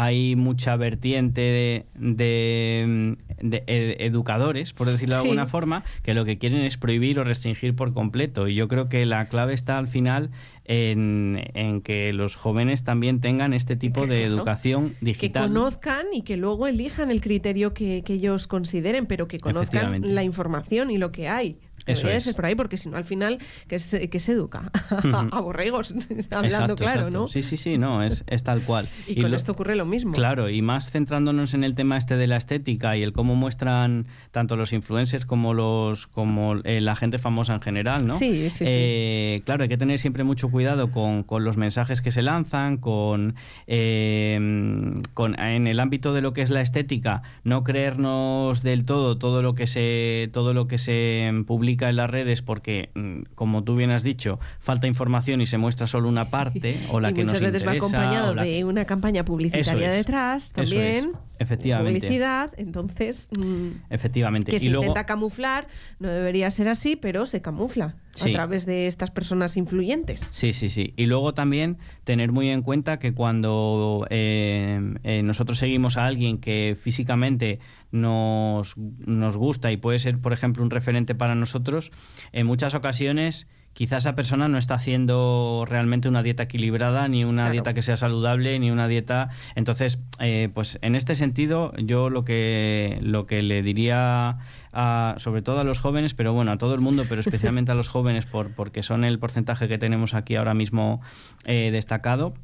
hay 0.05 0.37
mucha 0.37 0.77
vertiente 0.77 1.41
de, 1.41 1.87
de, 1.95 3.17
de 3.41 3.65
ed- 3.67 3.97
educadores, 4.01 4.73
por 4.73 4.87
decirlo 4.89 5.17
de 5.17 5.23
Sí. 5.23 5.29
alguna 5.29 5.47
forma, 5.47 5.85
que 6.03 6.15
lo 6.15 6.25
que 6.25 6.39
quieren 6.39 6.61
es 6.63 6.77
prohibir 6.77 7.19
o 7.19 7.25
restringir 7.25 7.75
por 7.75 7.93
completo. 7.93 8.47
Y 8.49 8.55
yo 8.55 8.69
creo 8.69 8.89
que 8.89 9.05
la 9.07 9.29
clave 9.29 9.55
está 9.55 9.79
al 9.79 9.89
final 9.89 10.31
en, 10.65 11.43
en 11.55 11.81
que 11.81 12.13
los 12.13 12.37
jóvenes 12.37 12.85
también 12.85 13.21
tengan 13.21 13.53
este 13.53 13.75
tipo 13.77 14.03
Que, 14.03 14.07
de 14.09 14.19
claro, 14.21 14.35
educación 14.35 14.91
que 15.01 15.05
digital. 15.07 15.49
conozcan 15.49 16.07
y 16.13 16.23
que 16.23 16.37
luego 16.37 16.67
elijan 16.67 17.11
el 17.11 17.21
criterio 17.21 17.73
que, 17.75 18.03
que 18.05 18.15
ellos 18.15 18.47
consideren, 18.47 19.07
pero 19.07 19.27
que 19.29 19.41
conozcan 19.41 20.15
la 20.15 20.23
información 20.23 20.91
y 20.91 20.99
lo 20.99 21.11
que 21.11 21.29
hay. 21.29 21.57
Eso 21.93 22.09
es. 22.09 22.25
ser 22.25 22.35
por 22.35 22.47
ahí, 22.47 22.55
porque 22.55 22.77
si 22.77 22.89
no, 22.89 22.97
al 22.97 23.05
final, 23.05 23.39
que 23.69 23.79
se, 23.79 24.09
que 24.11 24.21
se 24.21 24.33
educa? 24.33 24.71
a 25.33 25.41
borregos, 25.41 25.91
hablando 26.31 26.47
Exacto, 26.47 26.77
claro, 26.77 27.01
exacto. 27.01 27.11
¿no? 27.19 27.29
Sí, 27.29 27.43
sí, 27.43 27.57
sí, 27.57 27.79
no, 27.79 28.03
es, 28.03 28.25
es 28.27 28.43
tal 28.45 28.63
cual. 28.63 28.89
Y, 29.07 29.21
con 29.21 29.31
lo- 29.31 29.37
esto 29.37 29.53
ocurre 29.53 29.77
lo 29.77 29.87
mismo. 29.87 30.13
Claro, 30.13 30.49
y 30.51 30.63
más 30.63 30.91
centrándonos 30.91 31.55
en 31.55 31.65
el 31.65 31.75
tema 31.75 31.97
este 31.97 32.17
de 32.17 32.27
la 32.27 32.37
estética 32.37 32.97
y 32.97 33.03
el 33.03 33.13
cómo 33.13 33.35
muestran 33.35 34.07
tanto 34.31 34.57
los 34.57 34.73
influencers 34.73 35.25
como 35.27 35.55
los 35.55 36.07
como 36.07 36.57
eh, 36.65 36.81
la 36.81 36.95
gente 36.97 37.19
famosa 37.19 37.55
en 37.55 37.61
general, 37.63 38.07
¿no? 38.07 38.15
Sí, 38.15 38.49
sí, 38.51 38.51
sí. 38.51 38.65
Eh, 38.67 39.43
Claro, 39.45 39.63
hay 39.63 39.69
que 39.69 39.77
tener 39.79 39.99
siempre 39.99 40.25
mucho 40.25 40.51
cuidado 40.51 40.91
con, 40.91 41.23
con 41.23 41.45
los 41.45 41.57
mensajes 41.57 42.03
que 42.03 42.11
se 42.11 42.23
lanzan, 42.23 42.77
con, 42.77 43.35
eh, 43.67 45.01
con 45.15 45.39
en 45.41 45.67
el 45.67 45.81
ámbito 45.81 46.13
de 46.15 46.23
lo 46.23 46.33
que 46.33 46.43
es 46.43 46.51
la 46.51 46.61
estética, 46.61 47.23
no 47.45 47.65
creernos 47.65 48.63
del 48.63 48.85
todo 48.85 49.17
todo 49.19 49.43
lo 49.43 49.55
que 49.55 49.67
se 49.67 50.29
todo 50.33 50.55
lo 50.55 50.67
que 50.67 50.79
se 50.79 51.33
publica 51.47 51.78
en 51.87 51.97
las 51.97 52.11
redes, 52.11 52.43
porque 52.43 52.91
mm, 52.95 53.21
como 53.35 53.63
tú 53.63 53.77
bien 53.77 53.91
has 53.91 54.03
dicho, 54.03 54.41
falta 54.59 54.87
información 54.87 55.41
y 55.41 55.47
se 55.47 55.59
muestra 55.59 55.87
solo 55.87 56.09
una 56.09 56.31
parte 56.31 56.81
o 56.91 56.99
la 57.01 57.11
y 57.11 57.15
que 57.15 57.25
nos 57.25 57.35
muchas 57.35 57.53
veces 57.53 57.67
va 57.69 57.75
interesa, 57.75 57.97
acompañado 58.03 58.35
la- 58.35 58.43
de 58.43 58.65
una 58.65 58.85
campaña 58.85 59.25
publicitaria 59.25 59.91
es. 59.91 59.97
detrás 59.97 60.51
también. 60.51 61.13
Efectivamente. 61.39 62.01
Publicidad, 62.01 62.53
entonces. 62.57 63.29
mm, 63.39 63.69
Efectivamente. 63.91 64.51
que 64.51 64.57
y 64.57 64.61
se 64.61 64.67
luego, 64.71 64.85
intenta 64.85 65.07
camuflar, 65.07 65.69
no 65.99 66.09
debería 66.09 66.51
ser 66.51 66.69
así, 66.69 66.97
pero 66.97 67.27
se 67.27 67.41
camufla 67.43 67.97
Sí. 68.11 68.31
a 68.31 68.33
través 68.35 68.67
de 68.67 68.89
estas 68.89 69.11
personas 69.13 69.57
influyentes. 69.57 70.27
Sí, 70.33 70.53
sí, 70.53 70.69
sí. 70.71 70.93
Y 70.97 71.07
luego 71.07 71.35
también 71.35 71.79
tener 72.05 72.33
muy 72.33 72.49
en 72.49 72.63
cuenta 72.63 72.99
que 72.99 73.15
cuando 73.15 74.07
eh, 74.11 74.95
eh, 75.05 75.23
nosotros 75.23 75.59
seguimos 75.59 75.97
a 75.97 76.07
alguien 76.07 76.39
que 76.39 76.77
físicamente 76.81 77.61
nos, 77.93 78.77
nos 78.77 79.37
gusta 79.37 79.71
y 79.71 79.77
puede 79.77 79.99
ser, 80.01 80.19
por 80.21 80.33
ejemplo, 80.33 80.63
un 80.65 80.71
referente 80.71 81.15
para 81.15 81.35
nosotros, 81.37 81.93
en 82.33 82.47
muchas 82.47 82.75
ocasiones 82.75 83.47
quizás 83.79 83.99
esa 84.05 84.17
persona 84.17 84.49
no 84.49 84.59
está 84.59 84.75
haciendo 84.75 85.65
realmente 85.65 86.09
una 86.09 86.25
dieta 86.25 86.43
equilibrada, 86.43 87.07
ni 87.07 87.23
una 87.23 87.43
Claro. 87.43 87.53
dieta 87.53 87.75
que 87.75 87.83
sea 87.83 87.97
saludable, 87.97 88.59
ni 88.59 88.73
una 88.73 88.89
dieta... 88.89 89.29
Entonces, 89.55 90.03
eh, 90.19 90.49
pues 90.53 90.81
en 90.83 90.97
este 90.97 91.15
sentido, 91.15 91.73
yo 91.77 92.11
lo 92.11 92.25
que, 92.25 92.99
lo 93.03 93.25
que 93.27 93.41
le 93.45 93.63
diría 93.63 94.39
a- 94.73 95.15
sobre 95.19 95.43
todo 95.43 95.61
a 95.61 95.65
los 95.65 95.79
jóvenes, 95.79 96.15
pero 96.15 96.33
bueno, 96.33 96.51
a 96.51 96.59
todo 96.59 96.75
el 96.75 96.81
mundo, 96.81 97.05
pero 97.09 97.21
especialmente 97.21 97.71
a 97.71 97.77
los 97.77 97.87
jóvenes, 97.87 98.27
por, 98.27 98.53
porque 98.53 98.83
son 98.83 99.05
el 99.05 99.21
porcentaje 99.21 99.69
que 99.69 99.79
tenemos 99.79 100.13
aquí 100.13 100.35
ahora 100.35 100.55
mismo 100.55 101.01
eh, 101.45 101.71
destacado, 101.71 102.35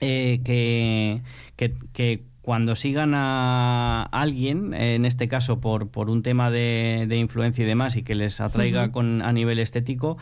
eh, 0.00 0.40
que, 0.42 1.20
que- 1.56 1.74
que 1.92 2.29
cuando 2.42 2.74
sigan 2.74 3.12
a 3.14 4.08
alguien, 4.12 4.72
eh, 4.72 4.94
en 4.94 5.04
este 5.04 5.28
caso 5.28 5.60
por, 5.60 5.88
por 5.88 6.08
un 6.08 6.22
tema 6.22 6.50
de, 6.50 7.06
de 7.08 7.16
influencia 7.16 7.64
y 7.64 7.66
demás, 7.66 7.96
y 7.96 8.02
que 8.02 8.14
les 8.14 8.40
atraiga 8.40 8.92
con, 8.92 9.22
a 9.22 9.32
nivel 9.32 9.58
estético, 9.58 10.16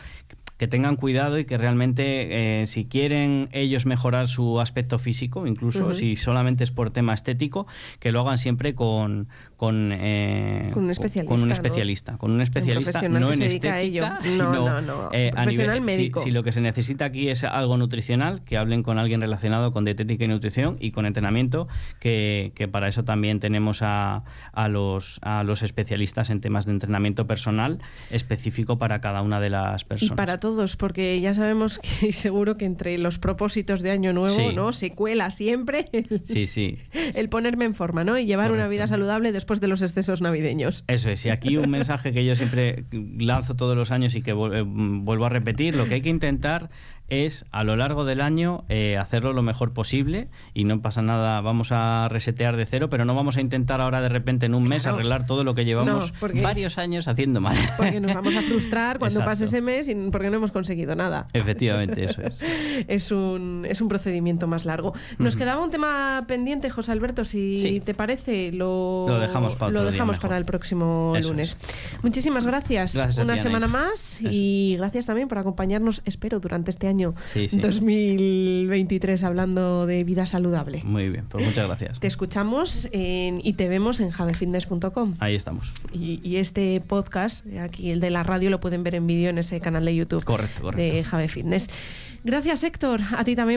que 0.59 0.67
tengan 0.67 0.97
cuidado 0.97 1.39
y 1.39 1.45
que 1.45 1.57
realmente, 1.57 2.61
eh, 2.61 2.67
si 2.67 2.85
quieren 2.85 3.47
ellos 3.53 3.85
mejorar 3.87 4.27
su 4.27 4.59
aspecto 4.59 4.99
físico, 4.99 5.47
incluso 5.47 5.93
si 5.93 6.17
solamente 6.17 6.63
es 6.65 6.69
por 6.71 6.91
tema 6.91 7.13
estético, 7.13 7.65
que 7.99 8.11
lo 8.11 8.19
hagan 8.19 8.37
siempre 8.37 8.75
con, 8.75 9.29
con, 9.57 9.91
eh, 9.93 10.69
Con 10.73 10.83
un 10.83 10.91
especialista, 10.91 11.29
Con 11.33 11.41
un 11.41 11.47
¿no? 11.47 11.53
especialista, 11.53 12.17
con 12.17 12.31
un 12.31 12.41
especialista, 12.41 13.01
no 13.07 13.31
en 13.33 13.41
estética, 13.41 13.79
No, 14.19 14.23
sino 14.23 14.51
no, 14.51 14.81
no, 14.81 15.09
eh, 15.13 15.31
a 15.33 15.45
nivel- 15.45 15.75
si- 15.75 15.79
médico. 15.79 16.19
Si, 16.19 16.31
lo 16.31 16.43
que 16.43 16.51
se 16.51 16.59
necesita 16.59 17.05
aquí 17.05 17.29
es 17.29 17.45
algo 17.45 17.77
nutricional, 17.77 18.43
que 18.43 18.57
hablen 18.57 18.83
con 18.83 18.99
alguien 18.99 19.21
relacionado 19.21 19.71
con 19.71 19.85
dietética 19.85 20.25
y 20.25 20.27
nutrición 20.27 20.75
y 20.81 20.91
con 20.91 21.05
entrenamiento, 21.05 21.69
que, 22.01 22.51
que 22.53 22.67
para 22.67 22.89
eso 22.89 23.05
también 23.05 23.39
tenemos 23.39 23.81
a, 23.81 24.25
a 24.51 24.67
los, 24.67 25.19
a 25.23 25.43
los 25.45 25.63
especialistas 25.63 26.29
en 26.29 26.41
temas 26.41 26.65
de 26.65 26.73
entrenamiento 26.73 27.27
personal 27.27 27.79
específico 28.09 28.77
para 28.77 28.99
cada 28.99 29.21
una 29.21 29.39
de 29.39 29.49
las 29.49 29.83
Y 29.83 29.85
personas. 29.85 30.17
para 30.17 30.39
todos, 30.49 30.75
porque 30.75 31.21
ya 31.21 31.33
sabemos 31.33 31.79
que 31.79 32.11
seguro 32.13 32.57
que 32.57 32.65
entre 32.65 32.97
los 32.97 33.19
propósitos 33.19 33.81
de 33.81 33.91
año 33.91 34.13
nuevo, 34.13 34.35
Sí. 34.35 34.55
¿no? 34.55 34.73
Se 34.73 34.91
cuela 34.91 35.29
siempre 35.31 35.89
el, 35.91 36.21
Sí, 36.23 36.47
sí. 36.47 36.77
el 37.13 37.29
ponerme 37.29 37.65
en 37.65 37.75
forma, 37.75 38.03
¿no? 38.03 38.17
Y 38.17 38.25
llevar 38.25 38.51
una 38.51 38.67
vida 38.67 38.87
saludable 38.87 39.31
después 39.31 39.61
de 39.61 39.67
los 39.67 39.81
excesos 39.81 40.21
navideños. 40.21 40.83
Eso 40.87 41.09
es, 41.09 41.25
y 41.25 41.29
aquí 41.29 41.57
un 41.57 41.69
mensaje 41.69 42.11
que 42.11 42.25
yo 42.25 42.35
siempre 42.35 42.85
lanzo 42.91 43.55
todos 43.55 43.75
los 43.75 43.91
años 43.91 44.15
y 44.15 44.21
que 44.21 44.31
eh, 44.31 44.63
vuelvo 44.65 45.25
a 45.25 45.29
repetir, 45.29 45.75
lo 45.75 45.87
que 45.87 45.95
hay 45.95 46.01
que 46.01 46.09
intentar 46.09 46.69
es 47.09 47.45
a 47.51 47.63
lo 47.63 47.75
largo 47.75 48.05
del 48.05 48.21
año 48.21 48.63
eh, 48.69 48.97
hacerlo 48.97 49.33
lo 49.33 49.41
mejor 49.41 49.73
posible 49.73 50.27
y 50.53 50.63
no 50.63 50.81
pasa 50.81 51.01
nada, 51.01 51.41
vamos 51.41 51.71
a 51.71 52.07
resetear 52.09 52.55
de 52.57 52.65
cero, 52.65 52.89
pero 52.89 53.05
no 53.05 53.15
vamos 53.15 53.37
a 53.37 53.41
intentar 53.41 53.81
ahora 53.81 54.01
de 54.01 54.09
repente 54.09 54.45
en 54.45 54.53
un 54.55 54.63
mes 54.63 54.83
Claro. 54.83 54.97
arreglar 54.97 55.25
todo 55.25 55.43
lo 55.43 55.55
que 55.55 55.65
llevamos 55.65 56.13
No, 56.21 56.41
varios 56.41 56.77
años 56.77 57.07
haciendo 57.07 57.41
mal. 57.41 57.55
Porque 57.77 57.99
nos 57.99 58.13
vamos 58.13 58.35
a 58.35 58.41
frustrar 58.41 58.99
cuando 58.99 59.19
Exacto. 59.19 59.31
pase 59.31 59.43
ese 59.45 59.61
mes 59.61 59.87
y 59.89 59.95
porque 60.11 60.29
no 60.29 60.37
hemos 60.37 60.51
conseguido 60.51 60.95
nada. 60.95 61.27
Efectivamente, 61.33 62.03
eso 62.05 62.21
es. 62.21 62.39
Es 62.87 63.11
un, 63.11 63.65
es 63.67 63.81
un 63.81 63.89
procedimiento 63.89 64.47
más 64.47 64.65
largo. 64.65 64.93
Nos 65.17 65.35
quedaba 65.35 65.61
un 65.63 65.69
tema 65.69 66.23
pendiente, 66.27 66.69
José 66.69 66.91
Alberto, 66.93 67.25
si 67.25 67.57
Sí. 67.59 67.79
te 67.81 67.93
parece, 67.93 68.51
lo, 68.51 69.03
Lo 69.07 69.19
dejamos 69.19 69.55
para 69.55 69.71
lo 69.71 69.83
dejamos 69.83 70.17
para 70.19 70.37
el 70.37 70.45
próximo 70.45 71.13
Eso 71.17 71.29
lunes. 71.29 71.57
Muchísimas 72.03 72.45
gracias. 72.45 72.95
Una 73.19 73.37
semana 73.37 73.67
más 73.67 74.19
y 74.21 74.75
gracias 74.77 75.05
también 75.05 75.27
por 75.27 75.37
acompañarnos, 75.37 76.01
espero, 76.05 76.39
durante 76.39 76.71
este 76.71 76.87
año 76.99 77.15
Sí, 77.23 77.47
sí. 77.47 77.57
2023 77.57 79.23
hablando 79.23 79.85
de 79.85 80.03
vida 80.03 80.25
saludable. 80.25 80.81
Muy 80.83 81.09
bien, 81.09 81.25
pues 81.29 81.45
muchas 81.45 81.67
gracias. 81.67 81.99
Te 81.99 82.07
escuchamos 82.07 82.87
en- 82.91 83.41
y 83.43 83.53
te 83.53 83.69
vemos 83.69 83.99
en 83.99 84.09
javefitness.com. 84.11 85.15
Ahí 85.19 85.35
estamos. 85.35 85.73
Y, 85.93 86.19
y 86.27 86.37
este 86.37 86.81
podcast, 86.81 87.45
aquí 87.59 87.91
el 87.91 87.99
de 87.99 88.09
la 88.09 88.23
radio, 88.23 88.49
lo 88.49 88.59
pueden 88.59 88.83
ver 88.83 88.95
en 88.95 89.07
vídeo 89.07 89.29
en 89.29 89.37
ese 89.37 89.59
canal 89.61 89.85
de 89.85 89.95
YouTube 89.95 90.23
Correcto, 90.23 90.61
correcto. 90.63 90.95
de 90.95 91.03
Jave 91.03 91.27
Fitness. 91.29 91.69
Gracias, 92.23 92.63
Héctor. 92.63 92.99
A 93.15 93.23
ti 93.23 93.33
también. 93.35 93.47